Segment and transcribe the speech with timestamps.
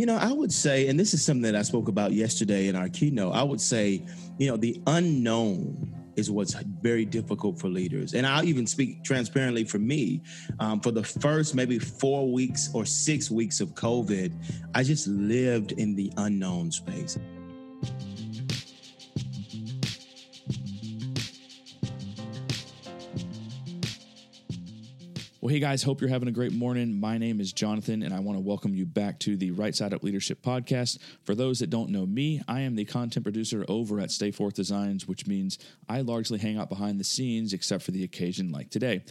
[0.00, 2.74] You know, I would say, and this is something that I spoke about yesterday in
[2.74, 4.02] our keynote, I would say,
[4.38, 8.14] you know, the unknown is what's very difficult for leaders.
[8.14, 10.22] And I'll even speak transparently for me.
[10.58, 14.32] Um, for the first maybe four weeks or six weeks of COVID,
[14.74, 17.18] I just lived in the unknown space.
[25.50, 27.00] Well, hey guys, hope you're having a great morning.
[27.00, 29.92] My name is Jonathan, and I want to welcome you back to the Right Side
[29.92, 31.00] Up Leadership Podcast.
[31.24, 34.54] For those that don't know me, I am the content producer over at Stay Forth
[34.54, 38.70] Designs, which means I largely hang out behind the scenes except for the occasion like
[38.70, 39.02] today.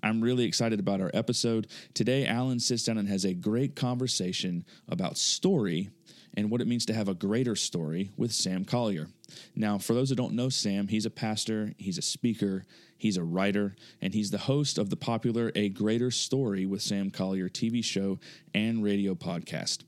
[0.00, 1.66] I'm really excited about our episode.
[1.94, 5.90] Today, Alan sits down and has a great conversation about story
[6.34, 9.08] and what it means to have a greater story with Sam Collier.
[9.54, 12.64] Now, for those who don't know Sam, he's a pastor, he's a speaker,
[12.98, 17.10] He's a writer, and he's the host of the popular A Greater Story with Sam
[17.10, 18.18] Collier TV show
[18.52, 19.84] and radio podcast.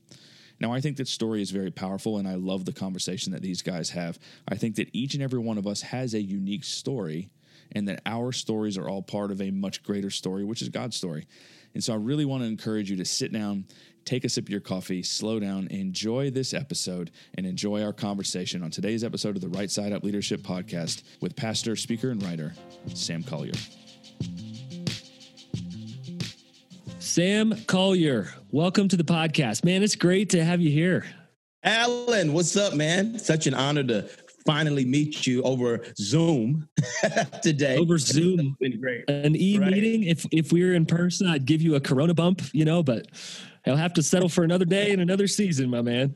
[0.61, 3.61] Now, I think that story is very powerful, and I love the conversation that these
[3.61, 4.17] guys have.
[4.47, 7.29] I think that each and every one of us has a unique story,
[7.73, 10.95] and that our stories are all part of a much greater story, which is God's
[10.95, 11.27] story.
[11.73, 13.65] And so I really want to encourage you to sit down
[14.05, 18.63] take a sip of your coffee, slow down, enjoy this episode, and enjoy our conversation
[18.63, 22.53] on today's episode of the Right Side Up Leadership Podcast with pastor, speaker, and writer
[22.93, 23.53] Sam Collier.
[26.99, 29.63] Sam Collier, welcome to the podcast.
[29.65, 31.05] Man, it's great to have you here.
[31.63, 33.19] Alan, what's up, man?
[33.19, 34.09] Such an honor to
[34.45, 36.67] finally meet you over Zoom
[37.41, 37.77] today.
[37.77, 38.55] Over Zoom.
[38.59, 39.09] been great.
[39.09, 40.01] An e-meeting.
[40.01, 40.09] Right.
[40.09, 43.07] If if we were in person, I'd give you a corona bump, you know, but
[43.65, 46.15] I'll have to settle for another day and another season, my man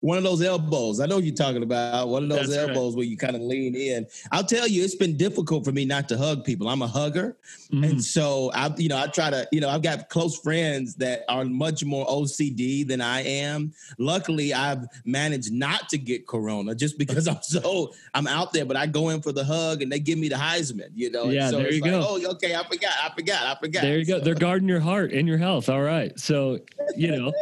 [0.00, 1.00] one of those elbows.
[1.00, 2.98] I know you're talking about one of those That's elbows right.
[2.98, 4.06] where you kind of lean in.
[4.30, 6.68] I'll tell you, it's been difficult for me not to hug people.
[6.68, 7.36] I'm a hugger,
[7.72, 7.82] mm-hmm.
[7.82, 11.24] and so I, you know, I try to, you know, I've got close friends that
[11.28, 13.72] are much more OCD than I am.
[13.98, 18.66] Luckily, I've managed not to get corona just because I'm so I'm out there.
[18.66, 20.90] But I go in for the hug, and they give me the Heisman.
[20.94, 22.06] You know, yeah, so there you like, go.
[22.06, 23.82] Oh, okay, I forgot, I forgot, I forgot.
[23.82, 24.18] There you so.
[24.18, 24.24] go.
[24.24, 25.70] They're guarding your heart and your health.
[25.70, 26.58] All right, so
[26.96, 27.32] you know,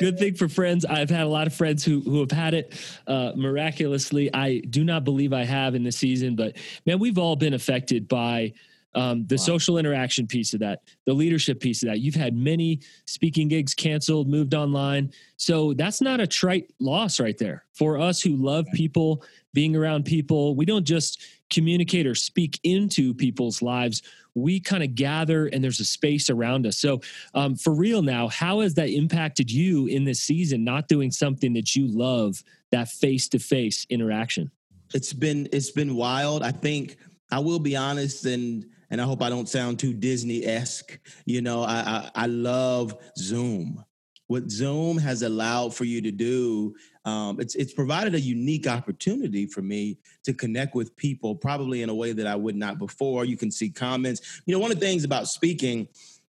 [0.00, 0.84] good thing for friends.
[0.84, 2.74] I've had a lot of friends who who have had it
[3.06, 4.32] uh, miraculously.
[4.32, 6.56] I do not believe I have in the season, but
[6.86, 8.52] man, we've all been affected by
[8.94, 9.42] um, the wow.
[9.42, 12.00] social interaction piece of that, the leadership piece of that.
[12.00, 15.12] You've had many speaking gigs canceled, moved online.
[15.36, 17.64] So that's not a trite loss right there.
[17.74, 19.22] For us who love people,
[19.54, 24.02] being around people, we don't just communicate or speak into people's lives.
[24.38, 26.78] We kind of gather and there's a space around us.
[26.78, 27.00] So,
[27.34, 31.52] um, for real now, how has that impacted you in this season, not doing something
[31.54, 34.50] that you love, that face to face interaction?
[34.94, 36.42] It's been it's been wild.
[36.42, 36.96] I think
[37.30, 40.98] I will be honest and and I hope I don't sound too Disney esque.
[41.26, 43.84] You know, I, I, I love Zoom.
[44.28, 46.74] What Zoom has allowed for you to do,
[47.08, 51.88] um, it's it's provided a unique opportunity for me to connect with people, probably in
[51.88, 53.24] a way that I would not before.
[53.24, 54.42] You can see comments.
[54.46, 55.88] You know, one of the things about speaking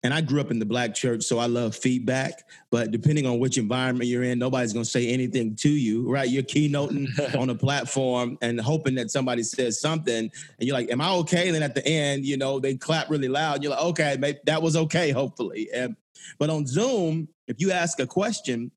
[0.05, 2.43] and I grew up in the black church, so I love feedback.
[2.71, 6.28] But depending on which environment you're in, nobody's going to say anything to you, right?
[6.28, 7.06] You're keynoting
[7.38, 11.47] on a platform and hoping that somebody says something, and you're like, "Am I okay?"
[11.47, 13.62] And then at the end, you know, they clap really loud.
[13.62, 15.97] You're like, "Okay, maybe that was okay, hopefully." And,
[16.38, 18.72] but on Zoom, if you ask a question,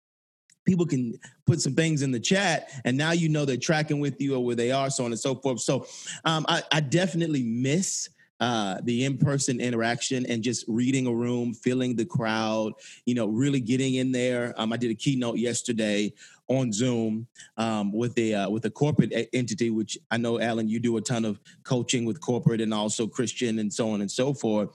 [0.65, 4.19] people can put some things in the chat and now you know they're tracking with
[4.19, 5.85] you or where they are so on and so forth so
[6.25, 8.09] um, I, I, definitely miss
[8.39, 12.73] uh, the in-person interaction and just reading a room, feeling the crowd,
[13.05, 14.53] you know, really getting in there.
[14.57, 16.13] Um, I did a keynote yesterday
[16.47, 17.27] on Zoom
[17.57, 21.01] um, with a uh, with a corporate entity, which I know, Alan, you do a
[21.01, 24.69] ton of coaching with corporate and also Christian and so on and so forth.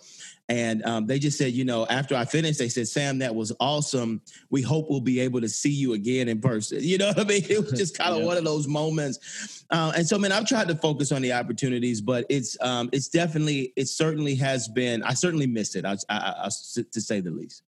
[0.50, 3.52] And um, they just said, you know, after I finished, they said, Sam, that was
[3.60, 4.20] awesome.
[4.50, 6.80] We hope we'll be able to see you again in person.
[6.90, 7.44] You know what I mean?
[7.48, 8.26] It was just kind of yeah.
[8.26, 9.64] one of those moments.
[9.70, 13.06] Uh, and so, man, I've tried to focus on the opportunities, but it's um, it's
[13.06, 15.04] definitely, it certainly has been.
[15.04, 17.62] I certainly missed it, I, I, I, to say the least.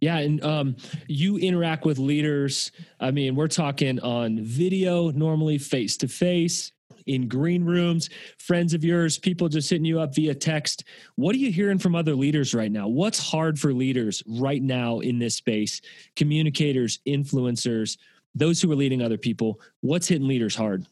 [0.00, 0.76] Yeah, and um,
[1.08, 2.72] you interact with leaders.
[3.00, 6.72] I mean, we're talking on video, normally face to face
[7.06, 10.84] in green rooms, friends of yours, people just hitting you up via text.
[11.16, 12.88] What are you hearing from other leaders right now?
[12.88, 15.80] What's hard for leaders right now in this space?
[16.16, 17.98] Communicators, influencers,
[18.34, 19.60] those who are leading other people.
[19.80, 20.86] What's hitting leaders hard?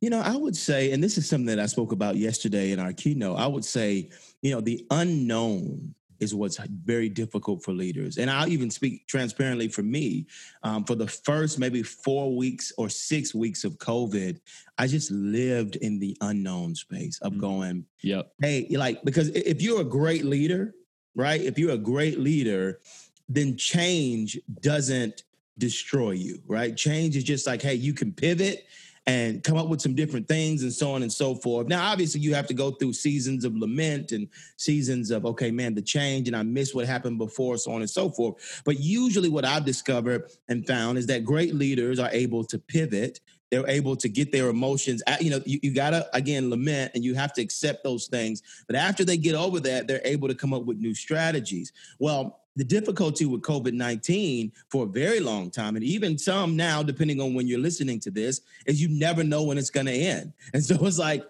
[0.00, 2.78] You know, I would say, and this is something that I spoke about yesterday in
[2.78, 4.10] our keynote, I would say,
[4.42, 8.18] you know, the unknown is what's very difficult for leaders.
[8.18, 10.26] And I'll even speak transparently for me.
[10.62, 14.40] Um, for the first maybe four weeks or six weeks of COVID,
[14.78, 17.40] I just lived in the unknown space of mm-hmm.
[17.40, 18.32] going, yep.
[18.40, 20.74] hey, like, because if you're a great leader,
[21.14, 21.40] right?
[21.40, 22.80] If you're a great leader,
[23.28, 25.24] then change doesn't
[25.58, 26.76] destroy you, right?
[26.76, 28.66] Change is just like, hey, you can pivot
[29.06, 31.68] and come up with some different things and so on and so forth.
[31.68, 35.74] Now, obviously, you have to go through seasons of lament and seasons of, okay, man,
[35.74, 38.62] the change and I miss what happened before, so on and so forth.
[38.64, 43.20] But usually, what I've discovered and found is that great leaders are able to pivot.
[43.52, 45.04] They're able to get their emotions.
[45.20, 48.42] You know, you, you got to, again, lament and you have to accept those things.
[48.66, 51.72] But after they get over that, they're able to come up with new strategies.
[52.00, 56.82] Well, the difficulty with COVID 19 for a very long time, and even some now,
[56.82, 59.92] depending on when you're listening to this, is you never know when it's going to
[59.92, 60.32] end.
[60.54, 61.24] And so it's like,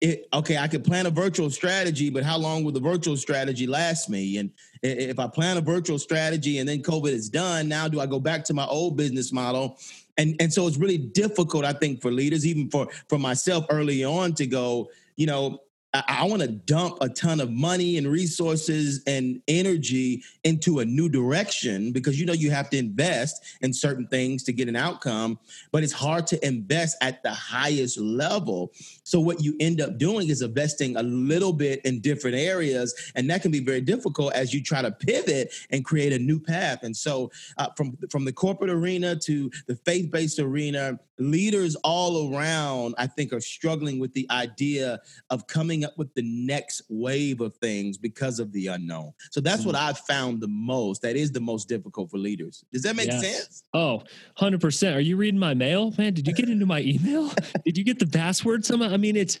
[0.00, 3.68] it, okay, I could plan a virtual strategy, but how long will the virtual strategy
[3.68, 4.38] last me?
[4.38, 4.50] And
[4.82, 8.18] if I plan a virtual strategy and then COVID is done, now do I go
[8.18, 9.78] back to my old business model?
[10.18, 14.04] And and so it's really difficult, I think, for leaders, even for for myself early
[14.04, 15.60] on, to go, you know,
[15.94, 21.08] I, want to dump a ton of money and resources and energy into a new
[21.08, 25.38] direction because you know you have to invest in certain things to get an outcome,
[25.70, 28.72] but it's hard to invest at the highest level.
[29.04, 33.28] So what you end up doing is investing a little bit in different areas, and
[33.28, 36.84] that can be very difficult as you try to pivot and create a new path.
[36.84, 42.34] And so uh, from from the corporate arena to the faith based arena, leaders all
[42.34, 45.00] around, I think, are struggling with the idea
[45.30, 49.12] of coming up with the next wave of things because of the unknown.
[49.30, 49.68] So that's mm-hmm.
[49.68, 51.02] what I've found the most.
[51.02, 52.64] That is the most difficult for leaders.
[52.72, 53.22] Does that make yes.
[53.22, 53.62] sense?
[53.74, 54.02] Oh,
[54.38, 54.94] 100%.
[54.94, 55.92] Are you reading my mail?
[55.98, 57.30] Man, did you get into my email?
[57.64, 58.90] did you get the password somehow?
[58.90, 59.40] I mean, it's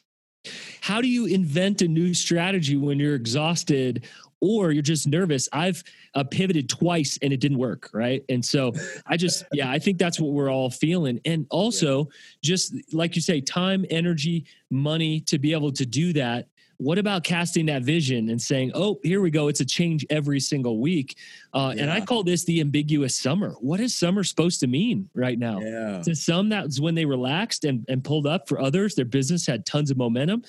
[0.80, 4.06] how do you invent a new strategy when you're exhausted
[4.42, 5.48] or you're just nervous.
[5.52, 5.82] I've
[6.14, 8.22] uh, pivoted twice and it didn't work, right?
[8.28, 8.72] And so
[9.06, 11.20] I just, yeah, I think that's what we're all feeling.
[11.24, 12.10] And also, yeah.
[12.42, 16.48] just like you say, time, energy, money to be able to do that.
[16.78, 19.46] What about casting that vision and saying, oh, here we go.
[19.46, 21.16] It's a change every single week.
[21.54, 21.82] Uh, yeah.
[21.82, 23.50] And I call this the ambiguous summer.
[23.60, 25.60] What is summer supposed to mean right now?
[25.60, 26.02] Yeah.
[26.02, 28.48] To some, that's when they relaxed and, and pulled up.
[28.48, 30.42] For others, their business had tons of momentum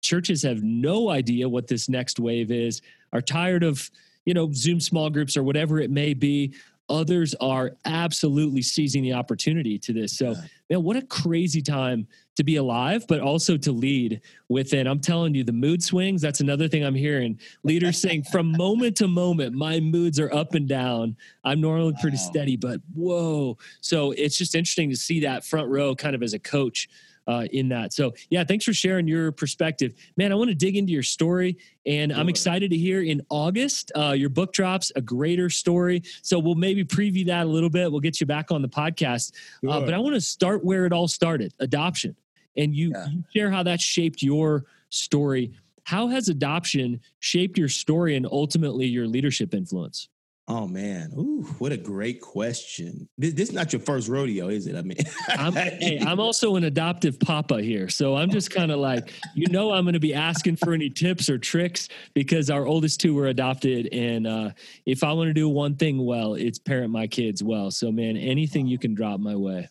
[0.00, 2.82] churches have no idea what this next wave is
[3.12, 3.90] are tired of
[4.24, 6.54] you know zoom small groups or whatever it may be.
[6.88, 10.18] Others are absolutely seizing the opportunity to this.
[10.18, 10.34] So
[10.68, 12.06] man what a crazy time
[12.36, 14.86] to be alive but also to lead within.
[14.86, 17.38] I'm telling you the mood swings that's another thing i'm hearing.
[17.62, 21.16] Leaders saying from moment to moment my moods are up and down.
[21.44, 22.30] I'm normally pretty wow.
[22.30, 23.56] steady but whoa.
[23.80, 26.88] So it's just interesting to see that front row kind of as a coach
[27.26, 27.92] uh, in that.
[27.92, 29.94] So, yeah, thanks for sharing your perspective.
[30.16, 32.12] Man, I want to dig into your story, and.
[32.12, 36.02] I'm excited to hear in August uh, your book drops, A Greater Story.
[36.22, 37.90] So, we'll maybe preview that a little bit.
[37.90, 39.32] We'll get you back on the podcast.
[39.66, 39.70] Uh.
[39.70, 42.16] Uh, but I want to start where it all started adoption.
[42.56, 43.06] And you, yeah.
[43.08, 45.52] you share how that shaped your story.
[45.84, 50.08] How has adoption shaped your story and ultimately your leadership influence?
[50.48, 53.08] Oh man, Ooh, what a great question!
[53.16, 54.74] This, this, is not your first rodeo, is it?
[54.74, 54.96] I mean,
[55.28, 59.46] I'm, hey, I'm also an adoptive papa here, so I'm just kind of like, you
[59.48, 63.14] know, I'm going to be asking for any tips or tricks because our oldest two
[63.14, 64.50] were adopted, and uh,
[64.86, 67.70] if I want to do one thing well, it's parent my kids well.
[67.70, 69.68] So, man, anything you can drop my way.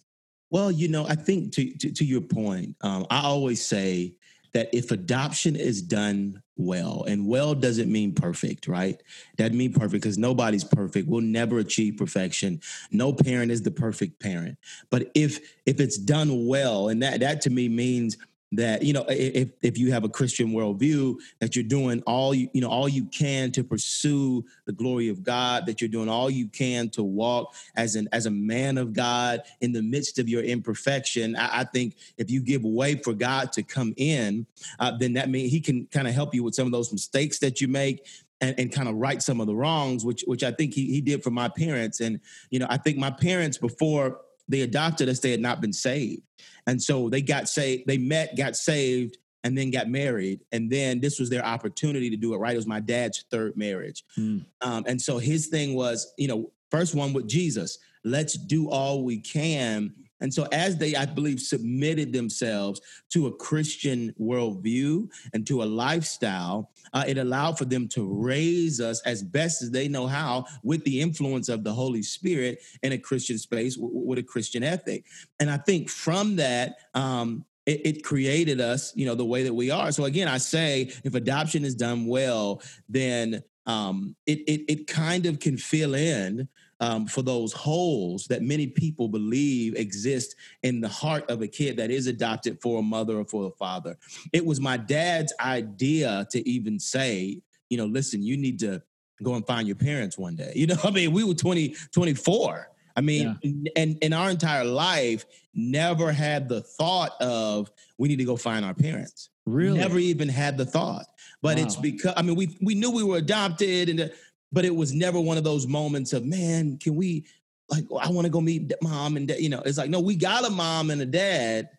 [0.49, 4.15] Well, you know, I think to to, to your point, um, I always say
[4.53, 9.01] that if adoption is done well, and well doesn't mean perfect, right?
[9.37, 11.07] That mean perfect because nobody's perfect.
[11.07, 12.61] We'll never achieve perfection.
[12.91, 14.57] No parent is the perfect parent.
[14.89, 18.17] But if if it's done well, and that that to me means
[18.51, 22.49] that you know if if you have a christian worldview that you're doing all you
[22.53, 26.29] you know all you can to pursue the glory of god that you're doing all
[26.29, 30.27] you can to walk as an as a man of god in the midst of
[30.27, 31.35] your imperfection.
[31.35, 34.47] I, I think if you give way for god to come in
[34.79, 37.39] uh, then that means he can kind of help you with some of those mistakes
[37.39, 38.07] that you make
[38.41, 41.01] and, and kind of right some of the wrongs which which i think he, he
[41.01, 41.99] did for my parents.
[41.99, 45.73] And you know i think my parents before they adopted us they had not been
[45.73, 46.23] saved
[46.69, 50.41] and so they got saved, they met, got saved, and then got married.
[50.51, 52.53] And then this was their opportunity to do it right.
[52.53, 54.03] It was my dad's third marriage.
[54.17, 54.45] Mm.
[54.61, 59.03] Um, and so his thing was, you know, first one with Jesus, let's do all
[59.03, 59.93] we can.
[60.21, 65.65] And so, as they, I believe, submitted themselves to a Christian worldview and to a
[65.65, 70.45] lifestyle, uh, it allowed for them to raise us as best as they know how
[70.63, 74.63] with the influence of the Holy Spirit in a Christian space w- with a Christian
[74.63, 75.05] ethic.
[75.39, 79.69] And I think from that, um, it, created us, you know, the way that we
[79.69, 79.91] are.
[79.91, 85.27] So again, I say if adoption is done well, then um, it, it it kind
[85.27, 86.47] of can fill in
[86.79, 91.77] um, for those holes that many people believe exist in the heart of a kid
[91.77, 93.97] that is adopted for a mother or for a father.
[94.33, 98.81] It was my dad's idea to even say, you know, listen, you need to
[99.21, 100.53] go and find your parents one day.
[100.59, 102.69] You know, I mean, we were 20, 24.
[102.95, 103.71] I mean, yeah.
[103.77, 108.65] and in our entire life, never had the thought of we need to go find
[108.65, 109.29] our parents.
[109.45, 109.79] Really?
[109.79, 111.05] Never even had the thought.
[111.41, 111.63] But wow.
[111.63, 114.11] it's because I mean, we we knew we were adopted, and
[114.51, 117.25] but it was never one of those moments of man, can we
[117.69, 119.39] like I want to go meet mom and dad.
[119.39, 121.69] You know, it's like no, we got a mom and a dad,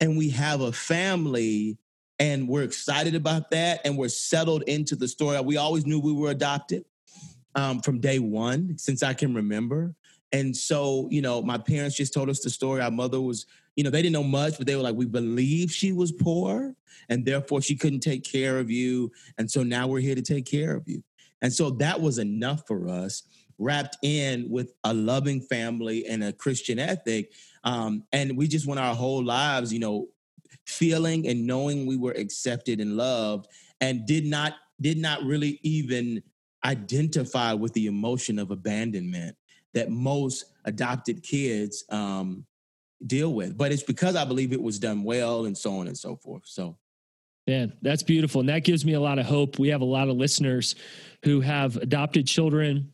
[0.00, 1.78] and we have a family,
[2.18, 5.40] and we're excited about that, and we're settled into the story.
[5.40, 6.84] We always knew we were adopted
[7.54, 9.94] um, from day one, since I can remember.
[10.32, 12.80] And so, you know, my parents just told us the story.
[12.80, 15.72] Our mother was, you know, they didn't know much, but they were like, we believe
[15.72, 16.74] she was poor
[17.08, 19.10] and therefore she couldn't take care of you.
[19.38, 21.02] And so now we're here to take care of you.
[21.42, 23.22] And so that was enough for us,
[23.58, 27.32] wrapped in with a loving family and a Christian ethic.
[27.64, 30.08] Um, and we just went our whole lives, you know,
[30.66, 33.46] feeling and knowing we were accepted and loved
[33.80, 36.22] and did not did not really even
[36.64, 39.36] identify with the emotion of abandonment
[39.74, 42.44] that most adopted kids um,
[43.06, 43.56] deal with.
[43.56, 46.42] But it's because I believe it was done well and so on and so forth.
[46.46, 46.76] So,
[47.46, 48.40] man, that's beautiful.
[48.40, 49.58] And that gives me a lot of hope.
[49.58, 50.74] We have a lot of listeners
[51.22, 52.92] who have adopted children.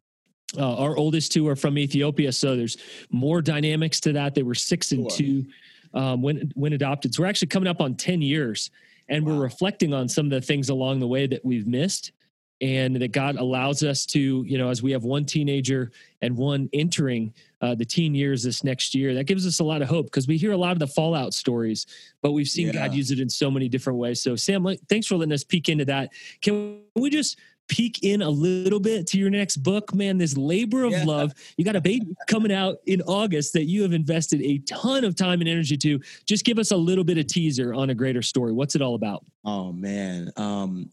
[0.57, 2.77] Uh, our oldest two are from Ethiopia, so there's
[3.11, 4.35] more dynamics to that.
[4.35, 5.19] They were six and sure.
[5.19, 5.45] two
[5.93, 7.15] um, when when adopted.
[7.15, 8.71] So we're actually coming up on ten years,
[9.09, 9.35] and wow.
[9.35, 12.13] we're reflecting on some of the things along the way that we've missed
[12.61, 15.93] and that God allows us to, you know, as we have one teenager
[16.23, 19.83] and one entering uh, the teen years this next year, that gives us a lot
[19.83, 21.87] of hope because we hear a lot of the fallout stories,
[22.23, 22.73] but we've seen yeah.
[22.87, 24.23] God use it in so many different ways.
[24.23, 26.13] So, Sam, thanks for letting us peek into that.
[26.41, 27.39] Can we just
[27.69, 30.19] peek in a little bit to your next book, man?
[30.19, 31.05] This labor of yeah.
[31.05, 31.33] love.
[31.57, 35.17] You got a baby coming out in August that you have invested a ton of
[35.17, 36.01] time and energy to.
[36.25, 38.53] Just give us a little bit of teaser on a greater story.
[38.53, 39.25] What's it all about?
[39.45, 40.31] Oh man.
[40.37, 40.91] Um,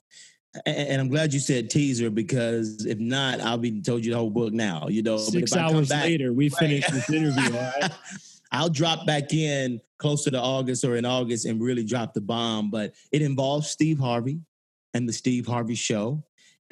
[0.66, 4.30] and I'm glad you said teaser because if not, I'll be told you the whole
[4.30, 4.88] book now.
[4.88, 6.60] You know, six hours back, later, we right.
[6.60, 7.58] finished this interview.
[7.58, 7.92] All right.
[8.52, 12.70] I'll drop back in closer to August or in August and really drop the bomb.
[12.70, 14.42] But it involves Steve Harvey
[14.94, 16.24] and the Steve Harvey Show,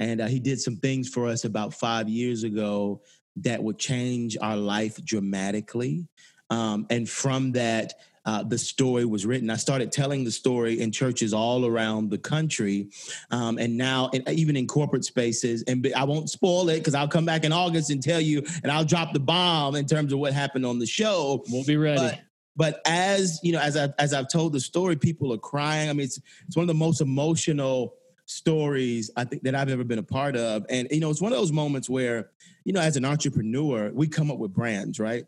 [0.01, 3.01] and uh, he did some things for us about five years ago
[3.35, 6.07] that would change our life dramatically.
[6.49, 7.93] Um, and from that,
[8.25, 9.51] uh, the story was written.
[9.51, 12.89] I started telling the story in churches all around the country,
[13.29, 15.63] um, and now in, even in corporate spaces.
[15.67, 18.71] And I won't spoil it because I'll come back in August and tell you, and
[18.71, 21.43] I'll drop the bomb in terms of what happened on the show.
[21.49, 22.01] We'll be ready.
[22.01, 22.21] But,
[22.55, 25.89] but as you know, as I as I've told the story, people are crying.
[25.89, 27.95] I mean, it's it's one of the most emotional
[28.31, 30.65] stories I think that I've ever been a part of.
[30.69, 32.29] And you know, it's one of those moments where,
[32.63, 35.25] you know, as an entrepreneur, we come up with brands, right?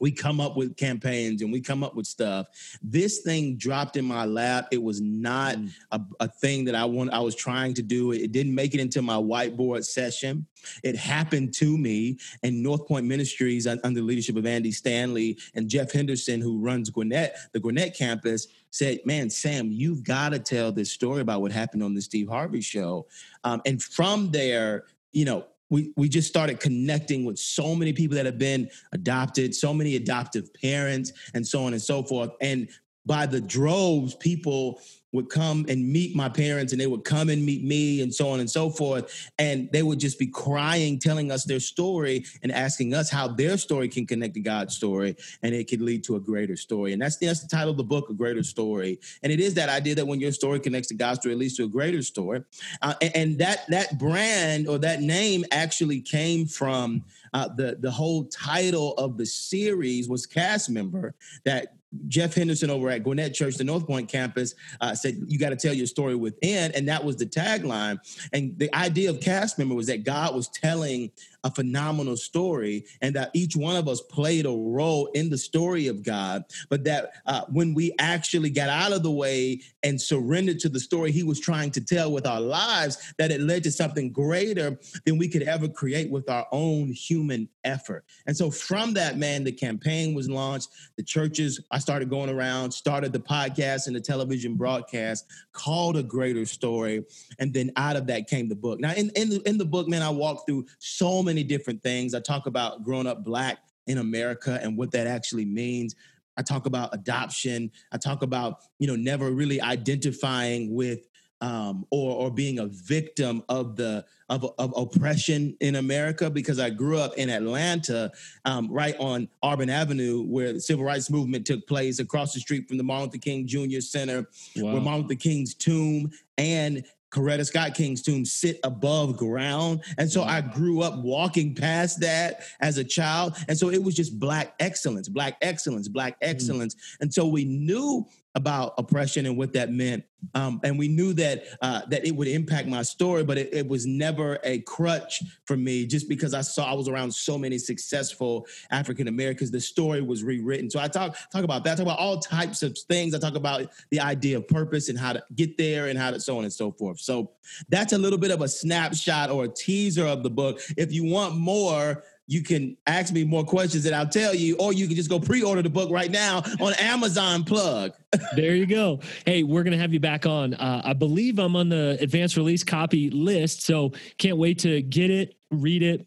[0.00, 2.46] We come up with campaigns and we come up with stuff.
[2.82, 4.68] This thing dropped in my lap.
[4.70, 5.70] It was not mm.
[5.90, 7.12] a, a, thing that I want.
[7.12, 8.12] I was trying to do.
[8.12, 10.46] It didn't make it into my whiteboard session.
[10.82, 12.18] It happened to me.
[12.42, 16.90] And North Point Ministries, under the leadership of Andy Stanley and Jeff Henderson, who runs
[16.90, 21.52] Gwinnett, the Gwinnett campus, said, "Man, Sam, you've got to tell this story about what
[21.52, 23.06] happened on the Steve Harvey show."
[23.44, 28.16] Um, and from there, you know, we we just started connecting with so many people
[28.16, 32.30] that have been adopted, so many adoptive parents, and so on and so forth.
[32.40, 32.68] And
[33.06, 34.80] by the droves, people
[35.14, 38.28] would come and meet my parents and they would come and meet me and so
[38.28, 39.30] on and so forth.
[39.38, 43.56] And they would just be crying, telling us their story and asking us how their
[43.56, 46.92] story can connect to God's story and it could lead to a greater story.
[46.92, 48.98] And that's, the, that's the title of the book, A Greater Story.
[49.22, 51.56] And it is that idea that when your story connects to God's story, it leads
[51.56, 52.42] to a greater story.
[52.82, 57.90] Uh, and, and, that, that brand or that name actually came from uh, the, the
[57.90, 61.74] whole title of the series was cast member that
[62.08, 65.56] Jeff Henderson over at Gwinnett Church, the North Point campus, uh, said, You got to
[65.56, 66.72] tell your story within.
[66.72, 67.98] And that was the tagline.
[68.32, 71.10] And the idea of cast member was that God was telling
[71.44, 75.86] a phenomenal story and that each one of us played a role in the story
[75.86, 80.58] of God, but that uh, when we actually got out of the way and surrendered
[80.60, 83.70] to the story he was trying to tell with our lives, that it led to
[83.70, 88.04] something greater than we could ever create with our own human effort.
[88.26, 90.68] And so from that, man, the campaign was launched.
[90.96, 96.02] The churches, I started going around, started the podcast and the television broadcast called A
[96.02, 97.04] Greater Story.
[97.38, 98.80] And then out of that came the book.
[98.80, 102.14] Now, in, in, the, in the book, man, I walk through so many different things.
[102.14, 105.94] I talk about growing up black in America and what that actually means.
[106.38, 107.70] I talk about adoption.
[107.92, 111.06] I talk about, you know, never really identifying with
[111.44, 116.70] um, or or being a victim of the of, of oppression in America because I
[116.70, 118.10] grew up in Atlanta,
[118.46, 122.66] um, right on Auburn Avenue, where the civil rights movement took place, across the street
[122.66, 123.80] from the Martin Luther King Jr.
[123.80, 124.72] Center, wow.
[124.72, 129.84] where Martin Luther King's tomb and Coretta Scott King's tomb sit above ground.
[129.98, 133.36] And so I grew up walking past that as a child.
[133.48, 136.28] And so it was just black excellence, black excellence, black mm.
[136.28, 136.74] excellence.
[136.74, 136.96] Mm.
[137.02, 140.04] And so we knew about oppression and what that meant.
[140.34, 143.68] Um, and we knew that uh, that it would impact my story, but it, it,
[143.68, 147.58] was never a crutch for me just because I saw I was around so many
[147.58, 149.50] successful African Americans.
[149.50, 150.70] The story was rewritten.
[150.70, 151.72] So I talk talk about that.
[151.72, 153.14] I talk about all types of things.
[153.14, 156.18] I talk about the idea of purpose and how to get there and how to
[156.18, 157.00] so on and so forth.
[157.00, 157.32] So
[157.68, 160.60] that's a little bit of a snapshot or a teaser of the book.
[160.76, 164.72] If you want more, you can ask me more questions and I'll tell you, or
[164.72, 167.92] you can just go pre-order the book right now on Amazon plug.
[168.36, 169.00] there you go.
[169.26, 170.54] Hey, we're going to have you back on.
[170.54, 173.62] Uh, I believe I'm on the advanced release copy list.
[173.62, 176.06] So can't wait to get it, read it,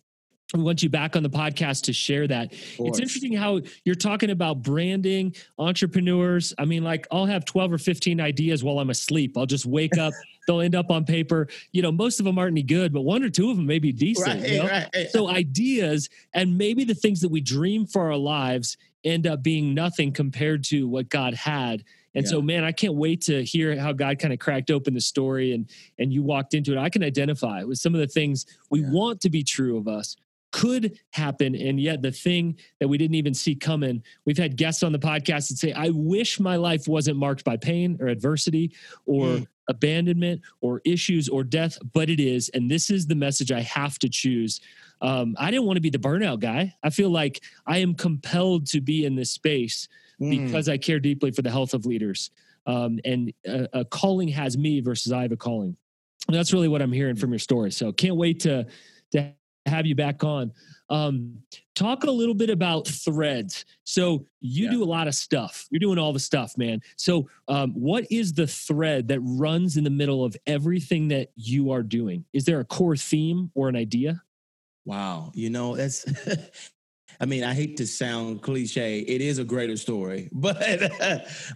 [0.53, 2.53] we want you back on the podcast to share that.
[2.79, 6.53] It's interesting how you're talking about branding, entrepreneurs.
[6.57, 9.37] I mean, like I'll have 12 or 15 ideas while I'm asleep.
[9.37, 10.13] I'll just wake up,
[10.47, 11.47] they'll end up on paper.
[11.71, 13.79] You know, most of them aren't any good, but one or two of them may
[13.79, 14.41] be decent.
[14.41, 14.69] Right, you know?
[14.69, 15.09] right.
[15.11, 19.73] So ideas and maybe the things that we dream for our lives end up being
[19.73, 21.83] nothing compared to what God had.
[22.15, 22.31] And yeah.
[22.31, 25.53] so, man, I can't wait to hear how God kind of cracked open the story
[25.53, 26.79] and and you walked into it.
[26.79, 28.89] I can identify with some of the things we yeah.
[28.89, 30.15] want to be true of us,
[30.51, 31.55] could happen.
[31.55, 34.99] And yet, the thing that we didn't even see coming, we've had guests on the
[34.99, 38.71] podcast that say, I wish my life wasn't marked by pain or adversity
[39.05, 39.47] or mm.
[39.67, 42.49] Abandonment or issues or death, but it is.
[42.49, 44.61] And this is the message I have to choose.
[45.01, 46.75] Um, I didn't want to be the burnout guy.
[46.83, 49.87] I feel like I am compelled to be in this space
[50.19, 50.45] mm.
[50.45, 52.31] because I care deeply for the health of leaders.
[52.65, 55.77] Um, and a, a calling has me versus I have a calling.
[56.27, 57.71] And that's really what I'm hearing from your story.
[57.71, 58.67] So can't wait to
[59.11, 59.33] to
[59.65, 60.51] have you back on.
[60.89, 61.37] Um,
[61.77, 63.65] talk a little bit about threads.
[63.83, 64.71] So you yeah.
[64.71, 65.67] do a lot of stuff.
[65.69, 66.81] You're doing all the stuff, man.
[66.95, 71.71] So um, what is the thread that runs in the middle of everything that you
[71.71, 72.25] are doing?
[72.33, 74.21] Is there a core theme or an idea?
[74.85, 76.05] Wow, you know that's.
[77.19, 78.99] I mean, I hate to sound cliche.
[78.99, 80.57] It is a greater story, but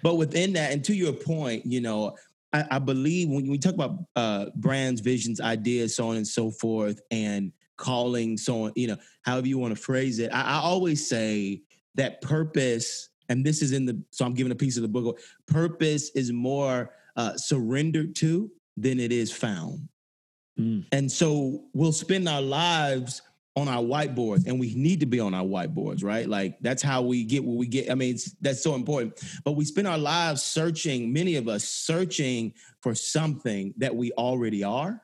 [0.04, 2.18] but within that, and to your point, you know,
[2.52, 6.52] I, I believe when we talk about uh, brands, visions, ideas, so on and so
[6.52, 10.32] forth, and calling, so on, you know, however you want to phrase it.
[10.34, 11.62] I, I always say
[11.96, 15.20] that purpose, and this is in the, so I'm giving a piece of the book,
[15.48, 19.88] purpose is more uh, surrendered to than it is found.
[20.60, 20.86] Mm.
[20.92, 23.22] And so we'll spend our lives
[23.56, 27.02] on our whiteboards and we need to be on our whiteboards right like that's how
[27.02, 30.42] we get what we get i mean that's so important but we spend our lives
[30.42, 35.02] searching many of us searching for something that we already are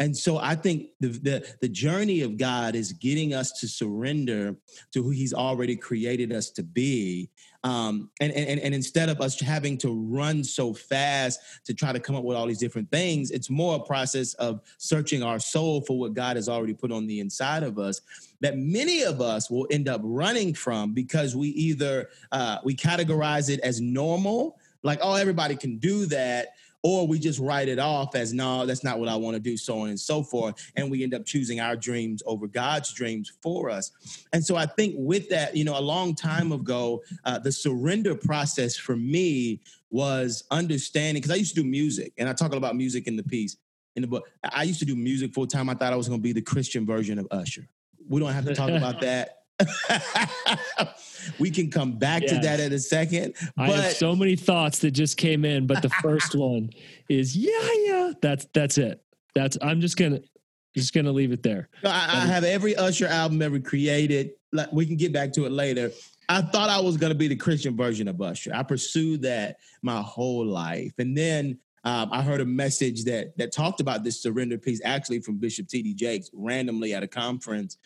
[0.00, 4.56] and so I think the, the, the journey of God is getting us to surrender
[4.92, 7.28] to who He's already created us to be.
[7.62, 12.00] Um, and, and, and instead of us having to run so fast to try to
[12.00, 15.82] come up with all these different things, it's more a process of searching our soul
[15.82, 18.00] for what God has already put on the inside of us
[18.40, 23.50] that many of us will end up running from because we either uh, we categorize
[23.50, 28.14] it as normal like oh everybody can do that or we just write it off
[28.14, 30.54] as no, that's not what I want to do, so on and so forth.
[30.76, 33.92] And we end up choosing our dreams over God's dreams for us.
[34.32, 38.14] And so I think with that, you know, a long time ago, uh, the surrender
[38.14, 42.76] process for me was understanding because I used to do music and I talk about
[42.76, 43.56] music in the piece
[43.96, 44.30] in the book.
[44.44, 45.68] I used to do music full time.
[45.68, 47.68] I thought I was going to be the Christian version of Usher.
[48.08, 49.39] We don't have to talk about that.
[51.38, 52.32] we can come back yes.
[52.32, 53.34] to that in a second.
[53.56, 53.70] But...
[53.70, 56.70] I have so many thoughts that just came in, but the first one
[57.08, 58.12] is yeah, yeah.
[58.20, 59.02] That's that's it.
[59.34, 60.20] That's I'm just gonna
[60.74, 61.68] just gonna leave it there.
[61.84, 64.32] I, I have every Usher album ever created.
[64.72, 65.90] We can get back to it later.
[66.28, 68.52] I thought I was gonna be the Christian version of Usher.
[68.54, 73.52] I pursued that my whole life, and then um, I heard a message that that
[73.52, 75.94] talked about this surrender piece actually from Bishop T.D.
[75.94, 77.78] Jakes randomly at a conference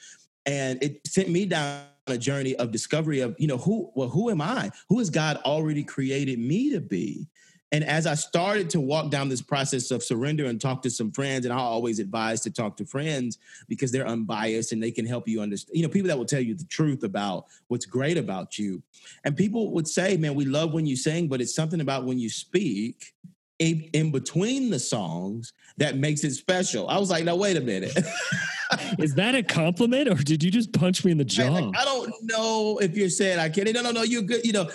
[0.46, 4.30] and it sent me down a journey of discovery of you know who well who
[4.30, 4.70] am i?
[4.88, 7.28] Who has god already created me to be?
[7.72, 11.10] And as i started to walk down this process of surrender and talk to some
[11.10, 15.06] friends and i always advise to talk to friends because they're unbiased and they can
[15.06, 18.18] help you understand you know people that will tell you the truth about what's great
[18.18, 18.82] about you.
[19.24, 22.18] And people would say man we love when you sing but it's something about when
[22.18, 23.14] you speak
[23.58, 26.88] in, between the songs that makes it special.
[26.88, 27.96] I was like, no, wait a minute.
[28.98, 31.54] Is that a compliment or did you just punch me in the jaw?
[31.54, 33.72] I, I don't know if you're saying I can't.
[33.72, 34.44] No, no, no, you're good.
[34.44, 34.70] You know,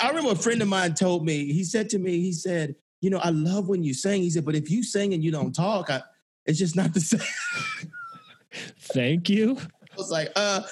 [0.00, 3.10] I remember a friend of mine told me, he said to me, he said, you
[3.10, 4.22] know, I love when you sing.
[4.22, 6.02] He said, but if you sing and you don't talk, I,
[6.46, 7.20] it's just not the same.
[8.78, 9.58] Thank you.
[10.02, 10.62] Was like, uh,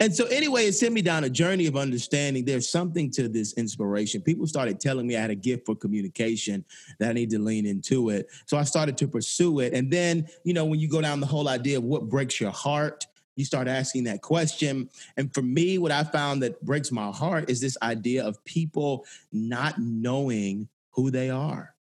[0.00, 3.54] and so anyway, it sent me down a journey of understanding there's something to this
[3.54, 4.20] inspiration.
[4.20, 6.64] People started telling me I had a gift for communication
[6.98, 8.30] that I need to lean into it.
[8.46, 9.72] So I started to pursue it.
[9.72, 12.50] And then, you know, when you go down the whole idea of what breaks your
[12.50, 14.88] heart, you start asking that question.
[15.16, 19.04] And for me, what I found that breaks my heart is this idea of people
[19.32, 21.75] not knowing who they are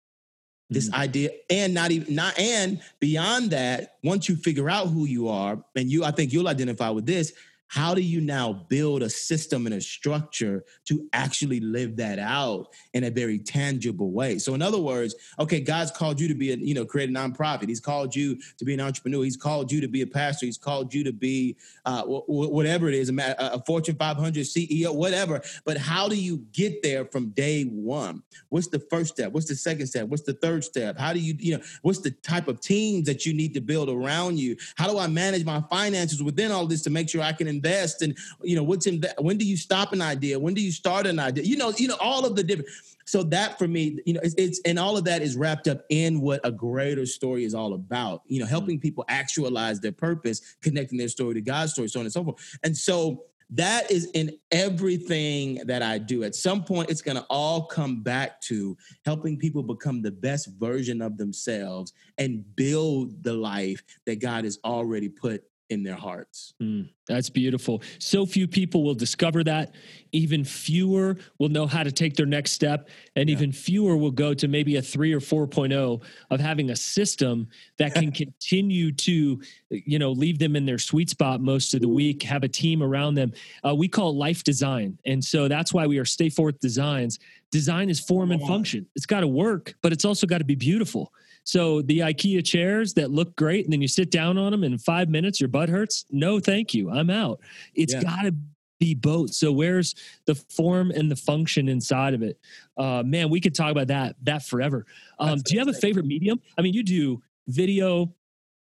[0.69, 1.01] this mm-hmm.
[1.01, 5.63] idea and not even not and beyond that once you figure out who you are
[5.75, 7.33] and you i think you'll identify with this
[7.67, 12.67] how do you now build a system and a structure to actually live that out
[12.93, 14.37] in a very tangible way?
[14.37, 17.13] So in other words okay god's called you to be a you know create a
[17.13, 17.67] nonprofit.
[17.67, 19.23] He's called you to be an entrepreneur.
[19.23, 20.45] He's called you to be a pastor.
[20.45, 25.41] He's called you to be uh, whatever it is a, a fortune 500 ceo whatever.
[25.65, 28.23] But how do you get there from day one?
[28.49, 29.31] What's the first step?
[29.31, 30.07] What's the second step?
[30.07, 30.97] What's the third step?
[30.97, 33.89] How do you you know what's the type of teams that you need to build
[33.89, 34.55] around you?
[34.75, 38.01] How do i manage my finances within all this to make sure i can invest
[38.01, 40.39] and you know what's in that when do you stop an idea?
[40.39, 41.43] When do you start an idea?
[41.43, 42.69] You know you know all of the different
[43.05, 45.81] so that for me you know it's, it's, and all of that is wrapped up
[45.89, 50.55] in what a greater story is all about you know helping people actualize their purpose
[50.61, 52.57] connecting their story to god's story so on and so forth.
[52.63, 56.23] And so that is in everything that I do.
[56.23, 60.49] At some point, it's going to all come back to helping people become the best
[60.59, 66.53] version of themselves and build the life that God has already put in their hearts.
[66.61, 67.81] Mm, that's beautiful.
[67.99, 69.73] So few people will discover that.
[70.15, 72.89] Even fewer will know how to take their next step.
[73.15, 73.35] And yeah.
[73.35, 77.47] even fewer will go to maybe a three or 4.0 of having a system
[77.77, 81.87] that can continue to, you know, leave them in their sweet spot most of the
[81.87, 83.33] week, have a team around them.
[83.65, 84.97] Uh, we call life design.
[85.05, 87.19] And so that's why we are Stay Forth Designs.
[87.51, 88.85] Design is form and function.
[88.95, 91.13] It's got to work, but it's also got to be beautiful.
[91.45, 94.73] So the IKEA chairs that look great, and then you sit down on them, and
[94.73, 96.05] in five minutes your butt hurts.
[96.11, 96.89] No, thank you.
[96.89, 97.39] I'm out.
[97.75, 98.01] It's yeah.
[98.01, 98.35] got to
[98.79, 99.33] be both.
[99.33, 102.39] So where's the form and the function inside of it?
[102.77, 104.85] Uh, man, we could talk about that that forever.
[105.19, 106.41] Um, do you have a favorite medium?
[106.57, 108.13] I mean, you do video,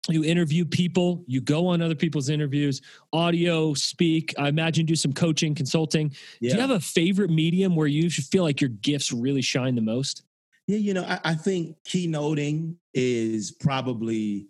[0.08, 2.80] you interview people, you go on other people's interviews,
[3.12, 4.34] audio, speak.
[4.38, 6.14] I imagine do some coaching, consulting.
[6.40, 6.50] Yeah.
[6.50, 9.80] Do you have a favorite medium where you feel like your gifts really shine the
[9.80, 10.22] most?
[10.66, 14.48] Yeah, you know, I, I think keynoting is probably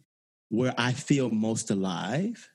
[0.49, 2.49] where I feel most alive.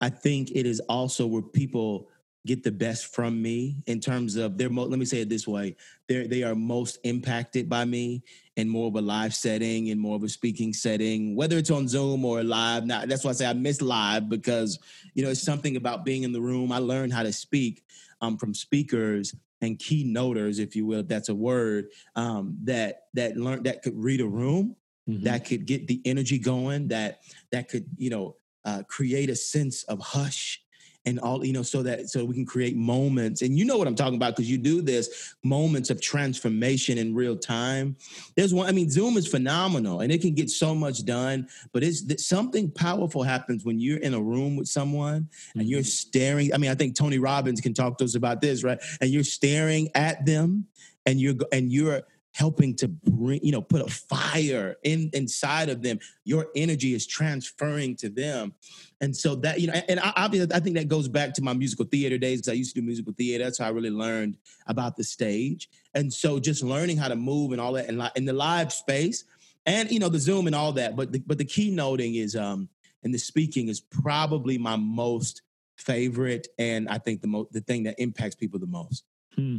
[0.00, 2.08] I think it is also where people
[2.46, 5.46] get the best from me in terms of their mo- let me say it this
[5.46, 5.74] way
[6.08, 8.22] they they are most impacted by me
[8.56, 11.86] in more of a live setting in more of a speaking setting whether it's on
[11.88, 14.78] zoom or live now that's why i say i miss live because
[15.14, 17.82] you know it's something about being in the room i learned how to speak
[18.20, 23.36] um, from speakers and keynoters, if you will, if that's a word, um, that that
[23.36, 24.76] learned that could read a room,
[25.08, 25.24] mm-hmm.
[25.24, 27.20] that could get the energy going, that
[27.52, 30.62] that could you know uh, create a sense of hush
[31.06, 33.86] and all you know so that so we can create moments and you know what
[33.86, 37.96] i'm talking about because you do this moments of transformation in real time
[38.34, 41.82] there's one i mean zoom is phenomenal and it can get so much done but
[41.82, 45.60] it's something powerful happens when you're in a room with someone mm-hmm.
[45.60, 45.86] and you're mm-hmm.
[45.86, 49.10] staring i mean i think tony robbins can talk to us about this right and
[49.10, 50.66] you're staring at them
[51.06, 52.02] and you're and you're
[52.36, 55.98] helping to bring, you know, put a fire in inside of them.
[56.24, 58.52] Your energy is transferring to them.
[59.00, 61.54] And so that, you know, and I, obviously I think that goes back to my
[61.54, 63.42] musical theater days because I used to do musical theater.
[63.42, 65.70] That's how I really learned about the stage.
[65.94, 69.24] And so just learning how to move and all that and in the live space
[69.64, 70.94] and, you know, the Zoom and all that.
[70.94, 72.68] But the, but the keynoting is, um,
[73.02, 75.40] and the speaking is probably my most
[75.76, 76.48] favorite.
[76.58, 79.04] And I think the most, the thing that impacts people the most.
[79.34, 79.56] Hmm.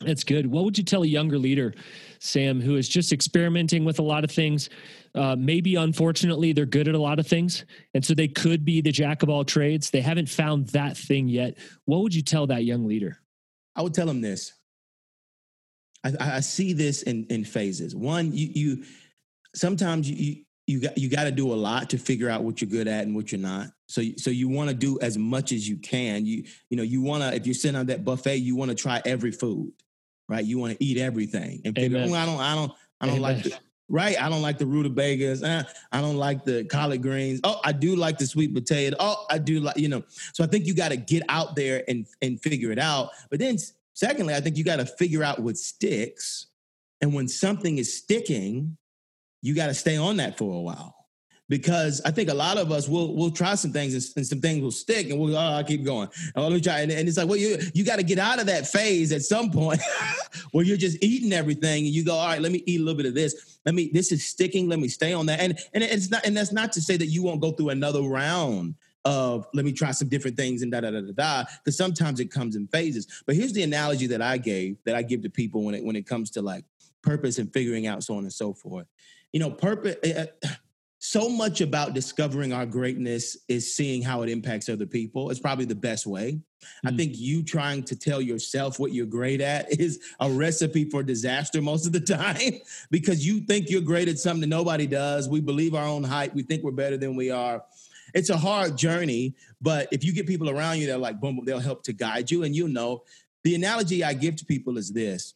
[0.00, 0.46] That's good.
[0.46, 1.74] What would you tell a younger leader,
[2.20, 4.70] Sam, who is just experimenting with a lot of things?
[5.14, 7.66] Uh, maybe, unfortunately, they're good at a lot of things.
[7.92, 9.90] And so they could be the jack of all trades.
[9.90, 11.58] They haven't found that thing yet.
[11.84, 13.18] What would you tell that young leader?
[13.76, 14.54] I would tell them this.
[16.02, 17.94] I, I see this in, in phases.
[17.94, 18.84] One, you, you
[19.54, 22.70] sometimes you, you got you got to do a lot to figure out what you're
[22.70, 23.66] good at and what you're not.
[23.86, 26.24] So so you want to do as much as you can.
[26.24, 28.74] You you know you want to if you're sitting on that buffet, you want to
[28.74, 29.72] try every food
[30.30, 30.44] right?
[30.44, 33.20] You want to eat everything and oh, I don't, I don't, I don't Amen.
[33.20, 34.20] like the, right?
[34.22, 35.42] I don't like the rutabagas.
[35.42, 37.40] Eh, I don't like the collard greens.
[37.42, 38.96] Oh, I do like the sweet potato.
[39.00, 40.04] Oh, I do like, you know.
[40.32, 43.10] So I think you got to get out there and and figure it out.
[43.28, 43.56] But then
[43.94, 46.46] secondly, I think you got to figure out what sticks.
[47.02, 48.76] And when something is sticking,
[49.42, 50.99] you got to stay on that for a while
[51.50, 54.40] because I think a lot of us will will try some things and, and some
[54.40, 56.08] things will stick and we'll oh, I'll keep going.
[56.36, 56.80] Oh, let me try.
[56.80, 59.22] And, and it's like, well, you you got to get out of that phase at
[59.22, 59.82] some point
[60.52, 62.96] where you're just eating everything and you go, all right, let me eat a little
[62.96, 63.58] bit of this.
[63.66, 64.68] Let me this is sticking.
[64.68, 65.40] Let me stay on that.
[65.40, 68.02] And and it's not and that's not to say that you won't go through another
[68.02, 71.44] round of let me try some different things and da da da da da.
[71.64, 73.24] Because sometimes it comes in phases.
[73.26, 75.96] But here's the analogy that I gave that I give to people when it when
[75.96, 76.64] it comes to like
[77.02, 78.86] purpose and figuring out so on and so forth.
[79.32, 79.96] You know, purpose.
[80.04, 80.26] Uh,
[81.02, 85.30] so much about discovering our greatness is seeing how it impacts other people.
[85.30, 86.32] It's probably the best way.
[86.32, 86.88] Mm-hmm.
[86.88, 91.02] I think you trying to tell yourself what you're great at is a recipe for
[91.02, 92.60] disaster most of the time
[92.90, 95.26] because you think you're great at something that nobody does.
[95.26, 96.34] We believe our own hype.
[96.34, 97.64] We think we're better than we are.
[98.12, 101.40] It's a hard journey, but if you get people around you that are like, boom,
[101.46, 102.42] they'll help to guide you.
[102.42, 103.04] And you know,
[103.42, 105.32] the analogy I give to people is this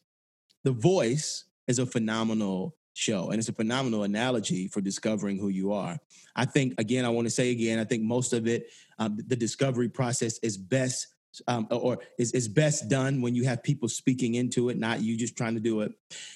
[0.63, 3.29] the voice is a phenomenal show.
[3.29, 5.97] And it's a phenomenal analogy for discovering who you are.
[6.35, 9.35] I think, again, I want to say again, I think most of it, um, the
[9.35, 11.07] discovery process is best.
[11.49, 15.17] Um, or is, is best done when you have people speaking into it, not you
[15.17, 15.91] just trying to do it.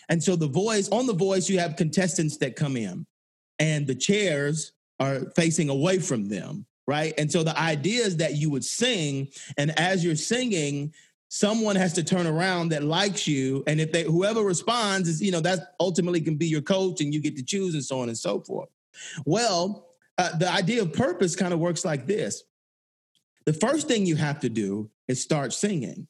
[0.09, 3.05] And so the voice, on the voice, you have contestants that come in
[3.59, 7.13] and the chairs are facing away from them, right?
[7.17, 10.93] And so the idea is that you would sing, and as you're singing,
[11.29, 15.31] someone has to turn around that likes you and if they whoever responds is you
[15.31, 18.09] know that ultimately can be your coach and you get to choose and so on
[18.09, 18.69] and so forth.
[19.25, 19.85] Well
[20.17, 22.43] uh, the idea of purpose kind of works like this.
[23.45, 26.07] The first thing you have to do is start singing.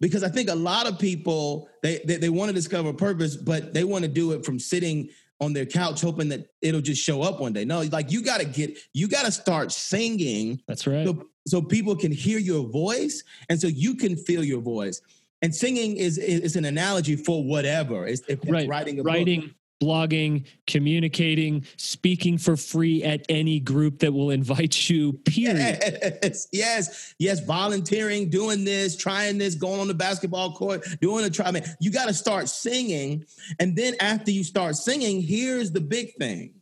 [0.00, 3.74] Because i think a lot of people they they, they want to discover purpose but
[3.74, 7.22] they want to do it from sitting on their couch hoping that it'll just show
[7.22, 10.86] up one day no like you got to get you got to start singing that's
[10.86, 15.02] right so, so people can hear your voice and so you can feel your voice
[15.42, 18.68] and singing is is an analogy for whatever it's, it's right.
[18.68, 19.50] writing writing book.
[19.80, 25.78] Blogging communicating speaking for free at any group that will invite you period
[26.12, 31.30] yes yes yes volunteering doing this trying this going on the basketball court doing a
[31.30, 33.24] try I mean, you got to start singing
[33.58, 36.54] and then after you start singing here's the big thing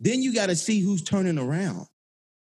[0.00, 1.86] then you got to see who's turning around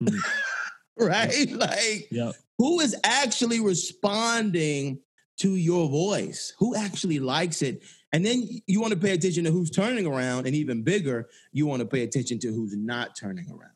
[0.03, 0.17] mm-hmm.
[0.97, 1.51] right?
[1.53, 2.35] Like, yep.
[2.59, 5.01] who is actually responding
[5.39, 6.53] to your voice?
[6.59, 7.83] Who actually likes it?
[8.15, 11.67] And then you want to pay attention to who's turning around, and even bigger, you
[11.67, 13.73] want to pay attention to who's not turning around.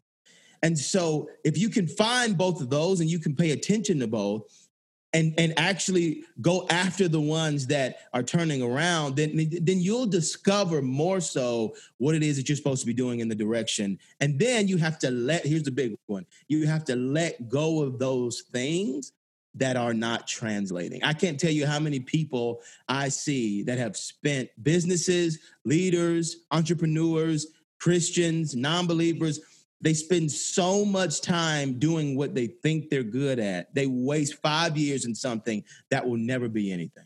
[0.63, 4.07] And so, if you can find both of those and you can pay attention to
[4.07, 4.69] both,
[5.13, 10.83] and and actually go after the ones that are turning around then then you'll discover
[10.83, 14.39] more so what it is that you're supposed to be doing in the direction and
[14.39, 17.99] then you have to let here's the big one you have to let go of
[17.99, 19.13] those things
[19.59, 23.97] that are not translating i can't tell you how many people i see that have
[23.97, 29.41] spent businesses leaders entrepreneurs christians non-believers
[29.81, 33.73] they spend so much time doing what they think they're good at.
[33.75, 37.05] They waste five years in something that will never be anything.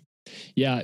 [0.54, 0.82] Yeah,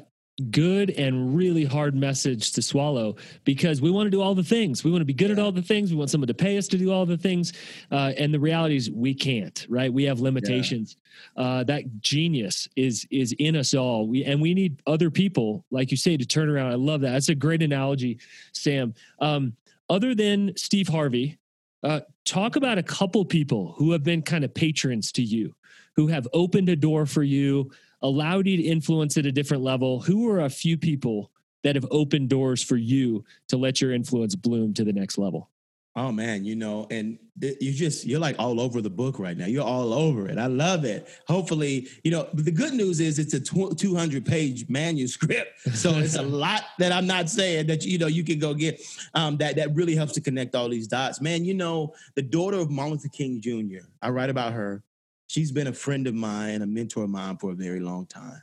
[0.51, 4.85] good and really hard message to swallow because we want to do all the things.
[4.85, 5.35] We want to be good yeah.
[5.35, 5.91] at all the things.
[5.91, 7.53] We want someone to pay us to do all the things.
[7.91, 9.93] Uh, and the reality is we can't, right?
[9.93, 10.97] We have limitations.
[11.37, 11.43] Yeah.
[11.43, 14.07] Uh, that genius is is in us all.
[14.07, 16.71] We and we need other people, like you say, to turn around.
[16.71, 17.11] I love that.
[17.11, 18.19] That's a great analogy,
[18.53, 18.95] Sam.
[19.19, 19.55] Um,
[19.91, 21.39] other than Steve Harvey,
[21.83, 25.55] uh, talk about a couple people who have been kind of patrons to you,
[25.97, 27.71] who have opened a door for you,
[28.03, 30.01] allowed you to influence at a different level.
[30.01, 31.31] Who are a few people
[31.65, 35.51] that have opened doors for you to let your influence bloom to the next level?
[35.99, 39.47] Oh man, you know, and you just you're like all over the book right now.
[39.47, 40.39] You're all over it.
[40.39, 41.09] I love it.
[41.27, 46.23] Hopefully, you know, the good news is it's a 200 page manuscript, so it's a
[46.23, 48.81] lot that I'm not saying that you know you can go get.
[49.15, 51.21] Um, that that really helps to connect all these dots.
[51.21, 53.89] Man, you know, the daughter of Martin Luther King Jr.
[54.01, 54.85] I write about her.
[55.29, 58.43] She's been a friend of mine, a mentor of mine for a very long time,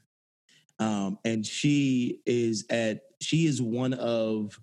[0.80, 4.60] um, and she is at she is one of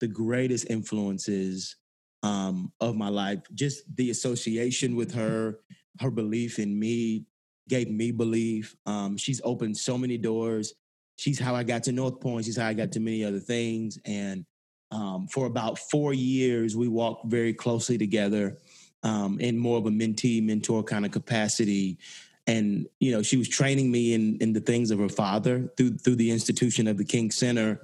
[0.00, 1.76] the greatest influences
[2.22, 3.40] um, of my life.
[3.54, 5.60] Just the association with her,
[6.00, 7.24] her belief in me
[7.68, 8.76] gave me belief.
[8.86, 10.74] Um, she's opened so many doors.
[11.16, 12.44] She's how I got to North Point.
[12.44, 13.98] She's how I got to many other things.
[14.04, 14.44] And
[14.90, 18.58] um, for about four years, we walked very closely together
[19.02, 21.98] um, in more of a mentee mentor kind of capacity.
[22.46, 25.98] And you know, she was training me in in the things of her father through
[25.98, 27.80] through the institution of the King Center.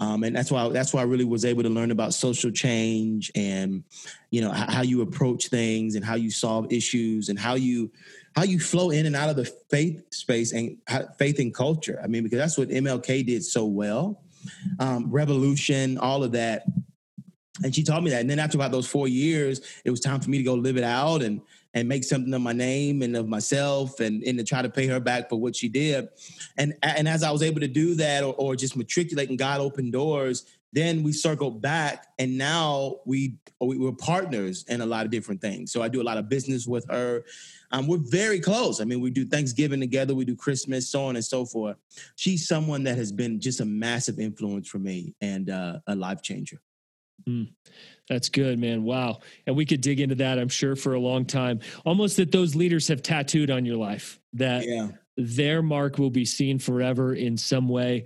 [0.00, 3.30] Um, and that's why that's why I really was able to learn about social change
[3.34, 3.84] and
[4.30, 7.90] you know how, how, you approach things and how you solve issues and how you
[8.34, 10.76] how you flow in and out of the faith space and
[11.18, 12.00] faith and culture.
[12.02, 14.20] I mean, because that's what MLK did so well.
[14.80, 16.64] Um, revolution, all of that.
[17.62, 18.20] And she taught me that.
[18.20, 20.76] And then after about those four years, it was time for me to go live
[20.76, 21.40] it out and
[21.74, 24.86] and make something of my name and of myself and, and to try to pay
[24.86, 26.08] her back for what she did.
[26.58, 29.60] And and as I was able to do that or, or just matriculate and God
[29.60, 35.04] opened doors, then we circled back and now we, we were partners in a lot
[35.04, 35.70] of different things.
[35.70, 37.24] So i do a lot of business with her.
[37.70, 38.80] Um, we're very close.
[38.80, 41.76] I mean we do thanksgiving together we do christmas so on and so forth.
[42.16, 46.22] She's someone that has been just a massive influence for me and uh, a life
[46.22, 46.60] changer
[47.28, 47.48] mm,
[48.08, 51.24] that's good man wow and we could dig into that i'm sure for a long
[51.24, 54.88] time almost that those leaders have tattooed on your life that yeah.
[55.16, 58.04] their mark will be seen forever in some way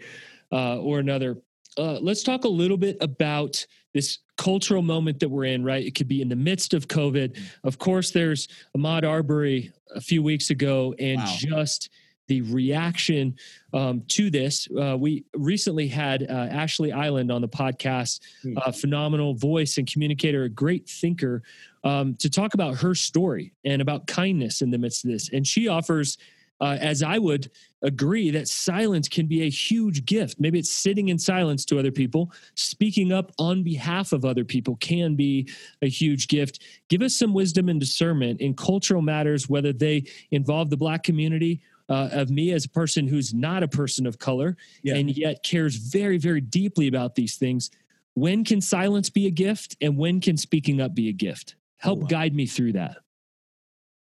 [0.52, 1.36] uh, or another
[1.78, 5.84] uh, let's talk a little bit about this cultural moment that we're in, right?
[5.84, 7.34] It could be in the midst of COVID.
[7.34, 7.44] Mm.
[7.64, 11.34] Of course, there's Ahmaud Arbery a few weeks ago, and wow.
[11.38, 11.90] just
[12.28, 13.36] the reaction
[13.72, 14.68] um, to this.
[14.78, 18.56] Uh, we recently had uh, Ashley Island on the podcast, hmm.
[18.64, 21.42] a phenomenal voice and communicator, a great thinker,
[21.84, 25.30] um, to talk about her story and about kindness in the midst of this.
[25.32, 26.18] And she offers
[26.60, 27.50] uh, as I would
[27.82, 30.40] agree that silence can be a huge gift.
[30.40, 34.76] Maybe it's sitting in silence to other people, speaking up on behalf of other people
[34.76, 35.48] can be
[35.82, 36.62] a huge gift.
[36.88, 41.60] Give us some wisdom and discernment in cultural matters, whether they involve the Black community.
[41.88, 44.96] Uh, of me as a person who's not a person of color yeah.
[44.96, 47.70] and yet cares very, very deeply about these things.
[48.14, 51.54] When can silence be a gift and when can speaking up be a gift?
[51.76, 52.08] Help oh, wow.
[52.08, 52.96] guide me through that.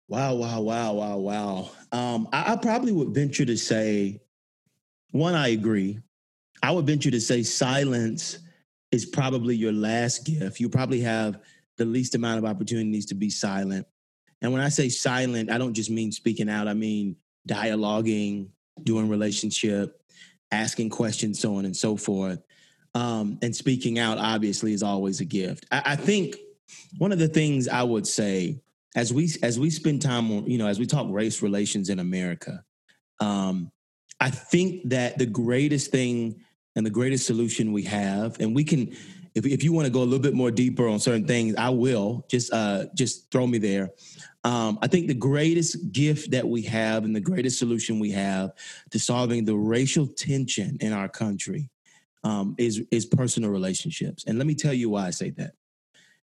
[0.06, 1.70] Wow, wow, wow, wow, wow.
[1.90, 4.20] Um, I, I probably would venture to say,
[5.10, 5.98] one, I agree.
[6.62, 8.38] I would venture to say silence
[8.92, 10.60] is probably your last gift.
[10.60, 11.40] You probably have
[11.78, 13.86] the least amount of opportunities to be silent.
[14.42, 17.16] And when I say silent, I don't just mean speaking out, I mean
[17.48, 18.48] dialoguing,
[18.82, 20.00] doing relationship,
[20.50, 22.42] asking questions, so on and so forth.
[22.94, 25.66] Um, and speaking out, obviously, is always a gift.
[25.70, 26.36] I, I think
[26.98, 28.60] one of the things I would say
[28.94, 31.98] as we as we spend time on you know as we talk race relations in
[31.98, 32.62] America,
[33.20, 33.70] um,
[34.20, 36.42] I think that the greatest thing
[36.76, 38.96] and the greatest solution we have, and we can,
[39.34, 41.70] if if you want to go a little bit more deeper on certain things, I
[41.70, 43.90] will just uh, just throw me there.
[44.44, 48.52] Um, I think the greatest gift that we have and the greatest solution we have
[48.90, 51.70] to solving the racial tension in our country
[52.24, 54.24] um, is is personal relationships.
[54.26, 55.52] And let me tell you why I say that.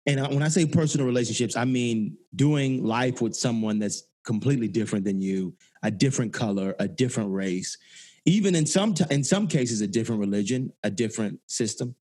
[0.05, 5.03] And when I say personal relationships, I mean doing life with someone that's completely different
[5.03, 7.77] than you, a different color, a different race,
[8.25, 11.95] even in some t- in some cases a different religion, a different system.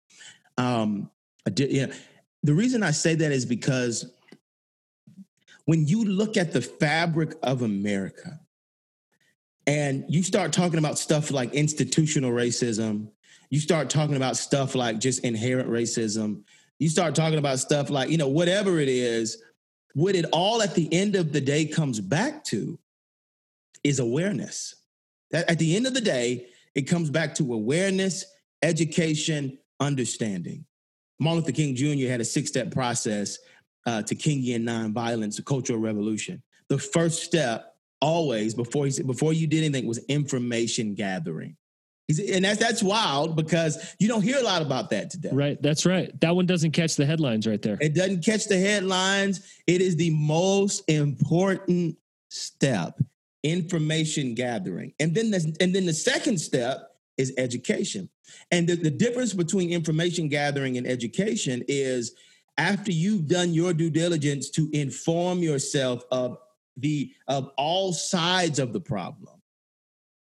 [0.58, 1.10] Um,
[1.46, 1.86] a di- yeah.
[2.42, 4.12] The reason I say that is because
[5.64, 8.38] when you look at the fabric of America
[9.66, 13.08] and you start talking about stuff like institutional racism,
[13.50, 16.42] you start talking about stuff like just inherent racism,
[16.78, 19.42] you start talking about stuff like, you know, whatever it is,
[19.94, 22.78] what it all at the end of the day comes back to
[23.84, 24.74] is awareness.
[25.30, 28.24] That at the end of the day, it comes back to awareness,
[28.62, 30.64] education, understanding.
[31.20, 32.08] Martin Luther King Jr.
[32.08, 33.38] had a six step process
[33.86, 36.42] uh, to Kingian nonviolence, a cultural revolution.
[36.68, 41.56] The first step, always before he said, before you did anything, was information gathering.
[42.08, 45.30] He's, and that's that's wild because you don't hear a lot about that today.
[45.32, 45.60] Right.
[45.62, 46.18] That's right.
[46.20, 47.78] That one doesn't catch the headlines right there.
[47.80, 49.40] It doesn't catch the headlines.
[49.66, 51.96] It is the most important
[52.28, 53.00] step,
[53.42, 54.92] information gathering.
[55.00, 58.10] And then the, and then the second step is education.
[58.50, 62.14] And the, the difference between information gathering and education is
[62.56, 66.38] after you've done your due diligence to inform yourself of
[66.76, 69.40] the of all sides of the problem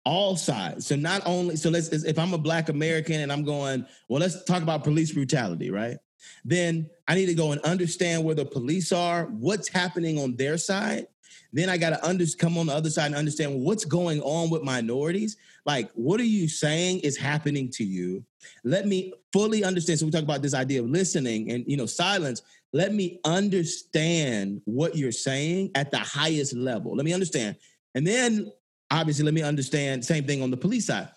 [0.06, 0.86] all sides.
[0.86, 4.44] So not only so let's if I'm a black American and I'm going, well, let's
[4.44, 5.98] talk about police brutality, right?
[6.44, 10.58] Then I need to go and understand where the police are, what's happening on their
[10.58, 11.06] side.
[11.52, 14.50] Then I got to under, come on the other side and understand what's going on
[14.50, 15.36] with minorities.
[15.66, 18.24] Like, what are you saying is happening to you?
[18.64, 19.98] Let me fully understand.
[19.98, 22.42] So we talk about this idea of listening and you know silence.
[22.72, 26.94] Let me understand what you're saying at the highest level.
[26.94, 27.56] Let me understand,
[27.94, 28.52] and then
[28.90, 31.08] obviously let me understand same thing on the police side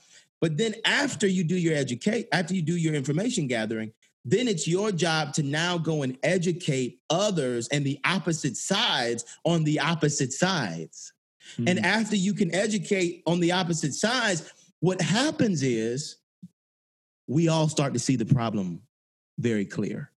[0.41, 3.91] but then after you do your educate after you do your information gathering
[4.25, 9.63] then it's your job to now go and educate others and the opposite sides on
[9.63, 11.12] the opposite sides
[11.53, 11.67] mm-hmm.
[11.67, 16.17] and after you can educate on the opposite sides what happens is
[17.27, 18.81] we all start to see the problem
[19.39, 20.11] very clear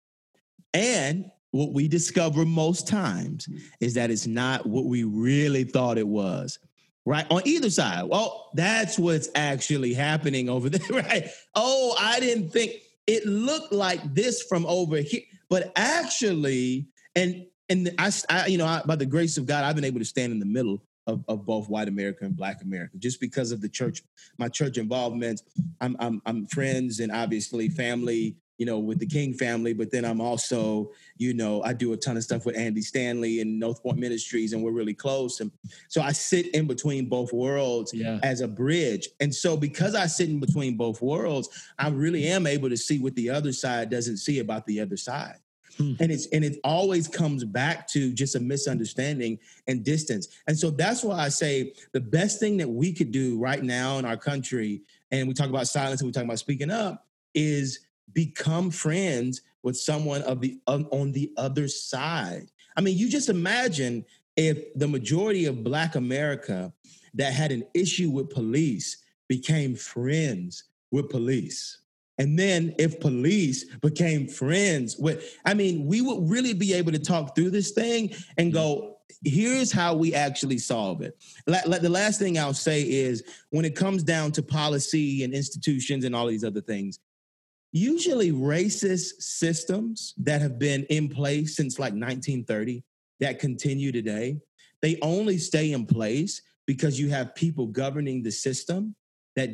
[0.74, 3.48] and what we discover most times
[3.80, 6.58] is that it's not what we really thought it was
[7.06, 7.24] right?
[7.30, 8.04] On either side.
[8.04, 11.30] Well, that's what's actually happening over there, right?
[11.54, 12.72] Oh, I didn't think
[13.06, 18.66] it looked like this from over here, but actually, and and I, I you know,
[18.66, 21.24] I, by the grace of God, I've been able to stand in the middle of,
[21.28, 24.02] of both white America and Black America, just because of the church,
[24.38, 25.42] my church involvement.
[25.80, 30.04] I'm I'm, I'm friends and obviously family you know, with the King family, but then
[30.04, 33.82] I'm also, you know, I do a ton of stuff with Andy Stanley and North
[33.82, 35.40] Point Ministries, and we're really close.
[35.40, 35.50] And
[35.88, 38.18] so I sit in between both worlds yeah.
[38.22, 39.08] as a bridge.
[39.20, 42.98] And so because I sit in between both worlds, I really am able to see
[42.98, 45.36] what the other side doesn't see about the other side.
[45.76, 45.94] Hmm.
[46.00, 50.28] And it's and it always comes back to just a misunderstanding and distance.
[50.46, 53.98] And so that's why I say the best thing that we could do right now
[53.98, 57.80] in our country, and we talk about silence and we talk about speaking up, is
[58.12, 62.50] become friends with someone of the on the other side.
[62.76, 64.04] I mean, you just imagine
[64.36, 66.72] if the majority of Black America
[67.14, 68.98] that had an issue with police
[69.28, 71.78] became friends with police.
[72.18, 76.98] And then if police became friends with, I mean, we would really be able to
[76.98, 81.18] talk through this thing and go, here's how we actually solve it.
[81.46, 86.14] The last thing I'll say is when it comes down to policy and institutions and
[86.14, 86.98] all these other things,
[87.72, 92.82] usually racist systems that have been in place since like 1930
[93.20, 94.40] that continue today,
[94.80, 98.94] they only stay in place because you have people governing the system
[99.34, 99.50] that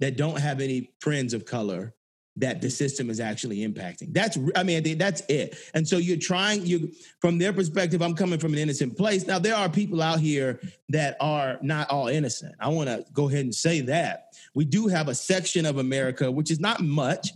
[0.00, 1.94] that don't have any friends of color
[2.36, 4.12] that the system is actually impacting.
[4.12, 5.56] That's I mean that's it.
[5.74, 9.26] And so you're trying you from their perspective I'm coming from an innocent place.
[9.26, 12.54] Now there are people out here that are not all innocent.
[12.58, 14.34] I want to go ahead and say that.
[14.54, 17.30] We do have a section of America which is not much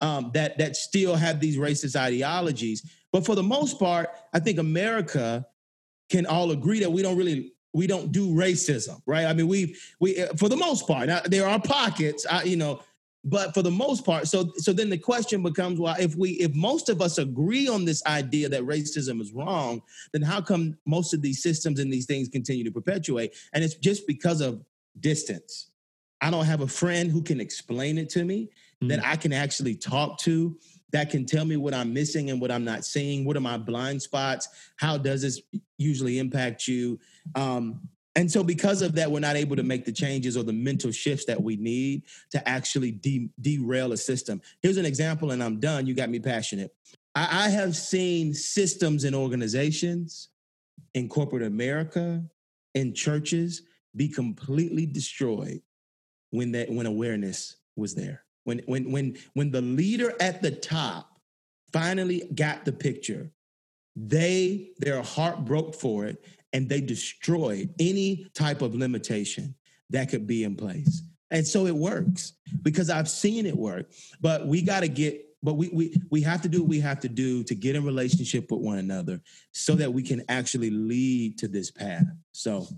[0.00, 2.90] um, that that still have these racist ideologies.
[3.12, 5.46] But for the most part, I think America
[6.08, 9.26] can all agree that we don't really we don't do racism, right?
[9.26, 11.08] I mean, we we for the most part.
[11.08, 12.80] Now there are pockets, I, you know,
[13.24, 14.26] but for the most part.
[14.26, 17.84] So so then the question becomes, well, if we if most of us agree on
[17.84, 22.06] this idea that racism is wrong, then how come most of these systems and these
[22.06, 23.34] things continue to perpetuate?
[23.52, 24.64] And it's just because of
[25.00, 25.70] distance.
[26.20, 28.88] I don't have a friend who can explain it to me mm-hmm.
[28.88, 30.56] that I can actually talk to
[30.92, 33.24] that can tell me what I'm missing and what I'm not seeing.
[33.24, 34.48] What are my blind spots?
[34.76, 35.40] How does this
[35.78, 37.00] usually impact you?
[37.34, 40.52] Um, and so, because of that, we're not able to make the changes or the
[40.52, 44.40] mental shifts that we need to actually de- derail a system.
[44.60, 45.86] Here's an example, and I'm done.
[45.86, 46.74] You got me passionate.
[47.14, 50.28] I, I have seen systems and organizations
[50.94, 52.22] in corporate America,
[52.74, 53.62] in churches,
[53.96, 55.62] be completely destroyed
[56.30, 58.24] when that when awareness was there.
[58.44, 61.18] When when when when the leader at the top
[61.72, 63.30] finally got the picture,
[63.96, 69.54] they their heart broke for it and they destroyed any type of limitation
[69.90, 71.02] that could be in place.
[71.30, 73.90] And so it works because I've seen it work.
[74.20, 77.00] But we got to get but we we we have to do what we have
[77.00, 81.36] to do to get in relationship with one another so that we can actually lead
[81.38, 82.04] to this path.
[82.30, 82.68] So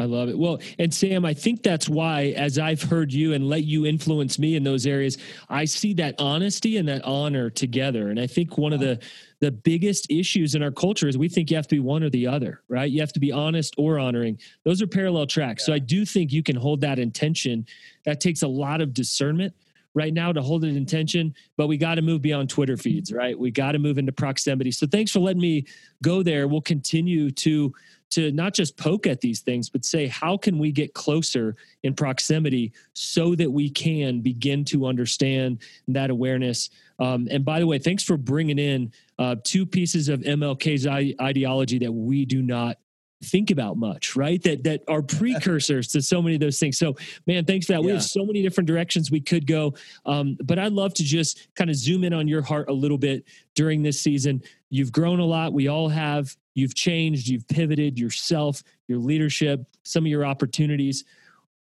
[0.00, 0.38] I love it.
[0.38, 4.38] Well, and Sam, I think that's why, as I've heard you and let you influence
[4.38, 5.18] me in those areas,
[5.48, 8.10] I see that honesty and that honor together.
[8.10, 9.00] And I think one of the
[9.40, 12.10] the biggest issues in our culture is we think you have to be one or
[12.10, 12.90] the other, right?
[12.90, 14.38] You have to be honest or honoring.
[14.64, 15.62] Those are parallel tracks.
[15.62, 15.66] Yeah.
[15.66, 17.64] So I do think you can hold that intention.
[18.04, 19.54] That takes a lot of discernment
[19.94, 23.12] right now to hold it in tension, but we got to move beyond Twitter feeds,
[23.12, 23.38] right?
[23.38, 24.70] We got to move into proximity.
[24.70, 25.66] So thanks for letting me
[26.02, 26.46] go there.
[26.46, 27.72] We'll continue to
[28.10, 31.94] to not just poke at these things, but say, how can we get closer in
[31.94, 36.70] proximity so that we can begin to understand that awareness?
[36.98, 40.86] Um, and by the way, thanks for bringing in uh, two pieces of MLK's
[41.20, 42.78] ideology that we do not
[43.24, 44.42] think about much, right?
[44.42, 46.78] That that are precursors to so many of those things.
[46.78, 46.96] So,
[47.26, 47.80] man, thanks for that.
[47.80, 47.86] Yeah.
[47.86, 49.74] We have so many different directions we could go,
[50.06, 52.98] um, but I'd love to just kind of zoom in on your heart a little
[52.98, 54.42] bit during this season.
[54.70, 55.52] You've grown a lot.
[55.52, 56.34] We all have.
[56.58, 57.28] You've changed.
[57.28, 61.04] You've pivoted yourself, your leadership, some of your opportunities.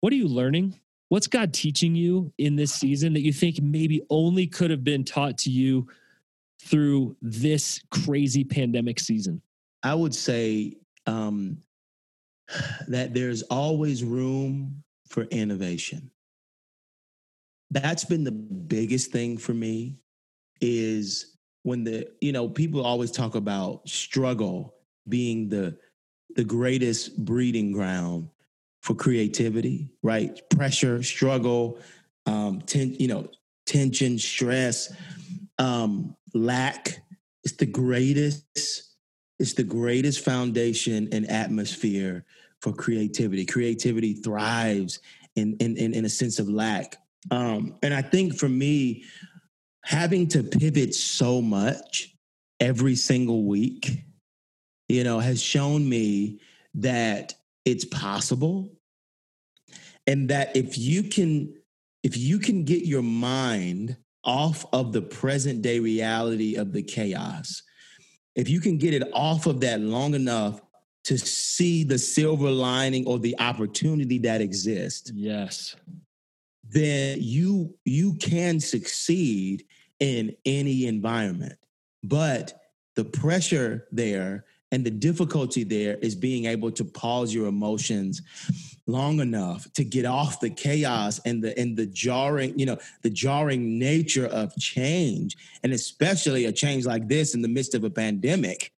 [0.00, 0.78] What are you learning?
[1.08, 5.02] What's God teaching you in this season that you think maybe only could have been
[5.02, 5.88] taught to you
[6.62, 9.42] through this crazy pandemic season?
[9.82, 10.76] I would say
[11.06, 11.58] um,
[12.86, 16.12] that there's always room for innovation.
[17.72, 19.98] That's been the biggest thing for me
[20.60, 24.75] is when the you know people always talk about struggle
[25.08, 25.78] being the
[26.34, 28.28] the greatest breeding ground
[28.82, 30.38] for creativity, right?
[30.50, 31.78] Pressure, struggle,
[32.26, 33.28] um, ten, you know,
[33.64, 34.94] tension, stress,
[35.58, 37.02] um, lack.
[37.44, 38.86] It's the greatest
[39.38, 42.24] it's the greatest foundation and atmosphere
[42.60, 43.44] for creativity.
[43.44, 45.00] Creativity thrives
[45.34, 46.96] in, in, in, in a sense of lack.
[47.30, 49.04] Um, and I think for me,
[49.84, 52.14] having to pivot so much
[52.60, 54.04] every single week,
[54.88, 56.40] you know, has shown me
[56.74, 57.34] that
[57.64, 58.70] it's possible
[60.06, 61.52] and that if you can
[62.02, 67.62] if you can get your mind off of the present day reality of the chaos,
[68.36, 70.60] if you can get it off of that long enough
[71.04, 75.74] to see the silver lining or the opportunity that exists, Yes.
[76.68, 79.64] then you you can succeed
[79.98, 81.56] in any environment.
[82.04, 82.60] But
[82.94, 88.22] the pressure there and the difficulty there is being able to pause your emotions
[88.86, 93.10] long enough to get off the chaos and the and the jarring, you know, the
[93.10, 97.90] jarring nature of change, and especially a change like this in the midst of a
[97.90, 98.72] pandemic.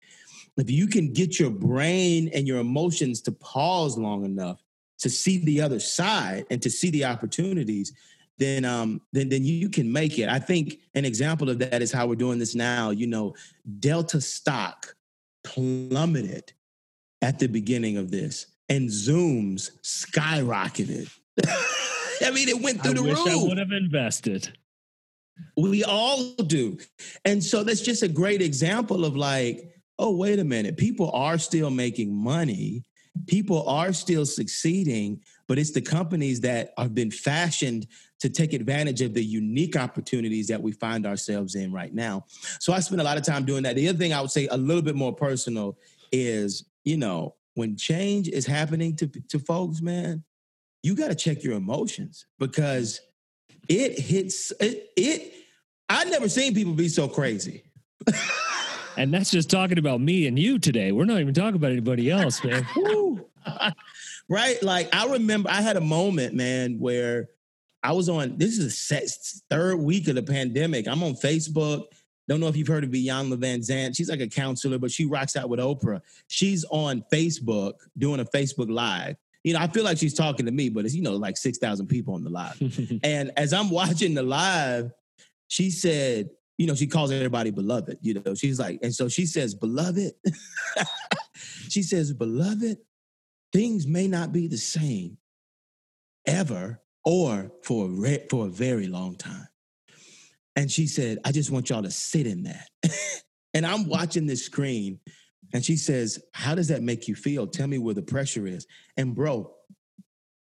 [0.57, 4.63] If you can get your brain and your emotions to pause long enough
[4.99, 7.93] to see the other side and to see the opportunities,
[8.39, 10.27] then um then then you can make it.
[10.27, 12.89] I think an example of that is how we're doing this now.
[12.89, 13.35] You know,
[13.79, 14.96] Delta stock
[15.47, 16.51] plummeted
[17.21, 21.09] at the beginning of this, and Zoom's skyrocketed.
[21.45, 23.29] I mean, it went through I the wish roof.
[23.29, 24.57] I would have invested.
[25.55, 26.77] We all do.
[27.25, 30.77] And so that's just a great example of like, oh, wait a minute.
[30.77, 32.83] People are still making money.
[33.27, 37.87] People are still succeeding, but it's the companies that have been fashioned
[38.19, 42.25] to take advantage of the unique opportunities that we find ourselves in right now.
[42.59, 43.75] So I spend a lot of time doing that.
[43.75, 45.77] The other thing I would say, a little bit more personal,
[46.11, 50.23] is you know, when change is happening to, to folks, man,
[50.83, 53.01] you got to check your emotions because
[53.67, 55.33] it hits it, it
[55.89, 57.63] i never seen people be so crazy
[58.97, 60.91] And that's just talking about me and you today.
[60.91, 62.65] We're not even talking about anybody else, man.
[64.29, 67.29] Right like i remember i had a moment man where
[67.83, 71.85] i was on this is the third week of the pandemic i'm on facebook
[72.27, 73.95] don't know if you've heard of Iyanla Vanzant.
[73.95, 76.01] She's like a counselor, but she rocks out with Oprah.
[76.27, 79.15] She's on Facebook doing a Facebook Live.
[79.43, 81.87] You know, I feel like she's talking to me, but it's, you know, like 6,000
[81.87, 82.59] people on the live.
[83.03, 84.91] And as I'm watching the live,
[85.47, 87.99] she said, you know, she calls everybody beloved.
[88.01, 90.11] You know, she's like, and so she says, beloved.
[91.69, 92.79] she says, beloved,
[93.53, 95.17] things may not be the same
[96.25, 99.47] ever or for a, re- for a very long time.
[100.57, 102.67] And she said, I just want y'all to sit in that.
[103.53, 104.99] and I'm watching this screen
[105.53, 107.47] and she says, How does that make you feel?
[107.47, 108.67] Tell me where the pressure is.
[108.97, 109.53] And bro,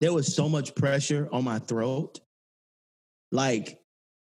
[0.00, 2.18] there was so much pressure on my throat.
[3.30, 3.78] Like,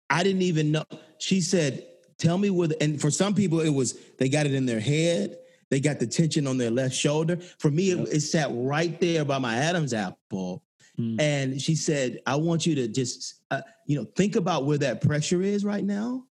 [0.10, 0.86] I didn't even know.
[1.20, 1.86] She said,
[2.18, 4.80] Tell me where, the, and for some people, it was they got it in their
[4.80, 5.38] head,
[5.70, 7.40] they got the tension on their left shoulder.
[7.60, 10.64] For me, it, it sat right there by my Adam's apple.
[10.98, 11.20] Hmm.
[11.20, 15.02] And she said, I want you to just, uh, you know, think about where that
[15.02, 16.26] pressure is right now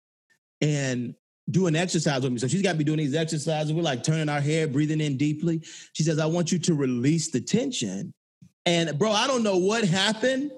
[0.62, 1.16] and
[1.49, 2.39] do an exercise with me.
[2.39, 3.74] So she's got me doing these exercises.
[3.74, 5.62] We're like turning our hair, breathing in deeply.
[5.93, 8.14] She says, I want you to release the tension.
[8.66, 10.51] And bro, I don't know what happened,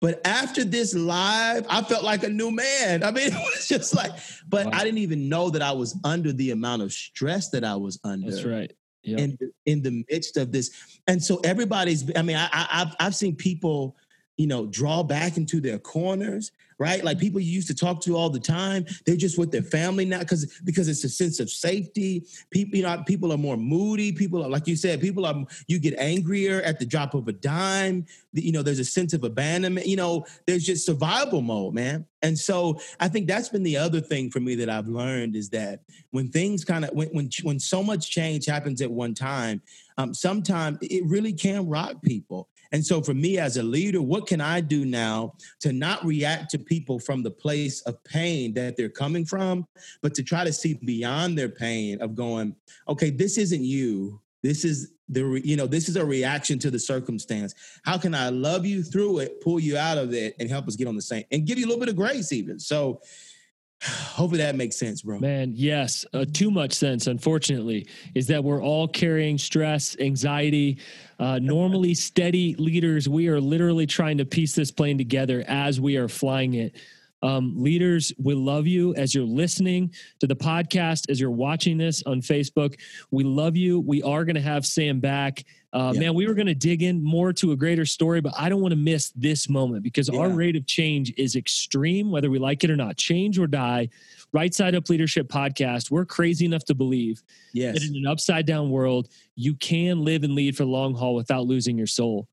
[0.00, 3.02] but after this live, I felt like a new man.
[3.02, 4.12] I mean, it was just like,
[4.48, 4.72] but Wow.
[4.74, 7.98] I didn't even know that I was under the amount of stress that I was
[8.04, 8.72] under That's right.
[9.04, 9.18] Yep.
[9.18, 10.70] in in the midst of this.
[11.06, 12.10] And so everybody's.
[12.16, 13.96] I mean, I, I I've I've seen people,
[14.36, 17.04] you know, draw back into their corners, right?
[17.04, 18.84] Like people you used to talk to all the time.
[19.06, 22.26] They're just with their family now because because it's a sense of safety.
[22.50, 24.12] People, you know, people are more moody.
[24.12, 25.00] People are like you said.
[25.00, 28.06] People are you get angrier at the drop of a dime.
[28.32, 29.86] You know, there's a sense of abandonment.
[29.86, 32.06] You know, there's just survival mode, man.
[32.22, 35.50] And so I think that's been the other thing for me that I've learned is
[35.50, 39.60] that when things kind of when when when so much change happens at one time,
[39.98, 42.48] um, sometimes it really can rock people.
[42.74, 46.50] And so for me as a leader, what can I do now to not react
[46.50, 49.64] to people from the place of pain that they're coming from,
[50.02, 52.56] but to try to see beyond their pain of going,
[52.88, 54.20] okay, this isn't you.
[54.42, 57.54] This is the you know this is a reaction to the circumstance.
[57.84, 60.74] How can I love you through it, pull you out of it, and help us
[60.74, 62.58] get on the same and give you a little bit of grace even.
[62.58, 63.00] So
[63.82, 65.18] hopefully that makes sense, bro.
[65.18, 70.78] Man, yes, uh, too much sense, unfortunately, is that we're all carrying stress, anxiety.
[71.18, 75.96] Uh, normally, steady leaders, we are literally trying to piece this plane together as we
[75.96, 76.74] are flying it.
[77.22, 82.02] Um, leaders, we love you as you're listening to the podcast, as you're watching this
[82.02, 82.78] on Facebook.
[83.10, 83.80] We love you.
[83.80, 85.42] We are going to have Sam back.
[85.72, 86.00] Uh, Yeah.
[86.00, 88.60] Man, we were going to dig in more to a greater story, but I don't
[88.60, 92.62] want to miss this moment because our rate of change is extreme, whether we like
[92.62, 92.98] it or not.
[92.98, 93.88] Change or die.
[94.34, 95.90] Right Side Up Leadership Podcast.
[95.92, 97.22] We're crazy enough to believe
[97.52, 97.74] Yes.
[97.74, 101.14] that in an upside down world, you can live and lead for the long haul
[101.14, 102.28] without losing your soul.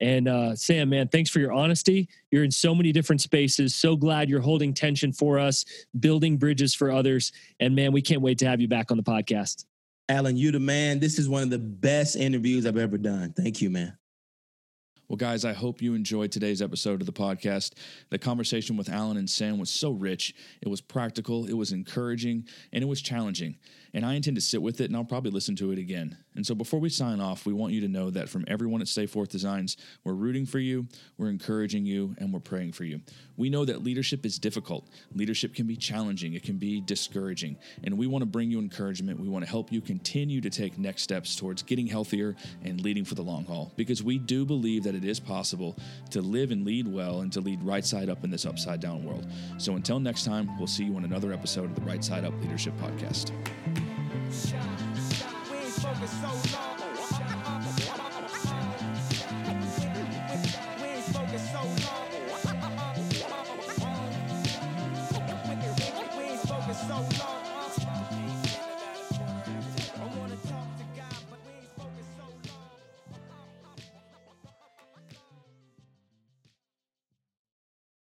[0.00, 2.08] And uh, Sam, man, thanks for your honesty.
[2.32, 3.76] You're in so many different spaces.
[3.76, 5.64] So glad you're holding tension for us,
[6.00, 7.30] building bridges for others.
[7.60, 9.64] And man, we can't wait to have you back on the podcast.
[10.08, 10.98] Alan, you the man.
[10.98, 13.32] This is one of the best interviews I've ever done.
[13.32, 13.96] Thank you, man.
[15.06, 17.74] Well, guys, I hope you enjoyed today's episode of the podcast.
[18.08, 20.34] The conversation with Alan and Sam was so rich.
[20.62, 23.56] It was practical, it was encouraging, and it was challenging.
[23.92, 26.16] And I intend to sit with it and I'll probably listen to it again.
[26.34, 28.88] And so before we sign off, we want you to know that from everyone at
[28.88, 33.00] Stay Forth Designs, we're rooting for you, we're encouraging you, and we're praying for you.
[33.36, 34.88] We know that leadership is difficult.
[35.14, 37.56] Leadership can be challenging, it can be discouraging.
[37.84, 39.20] And we want to bring you encouragement.
[39.20, 42.34] We want to help you continue to take next steps towards getting healthier
[42.64, 45.76] and leading for the long haul because we do believe that it is possible
[46.10, 49.04] to live and lead well and to lead right side up in this upside down
[49.04, 49.26] world.
[49.58, 52.34] So until next time, we'll see you on another episode of the Right Side Up
[52.40, 53.32] Leadership Podcast.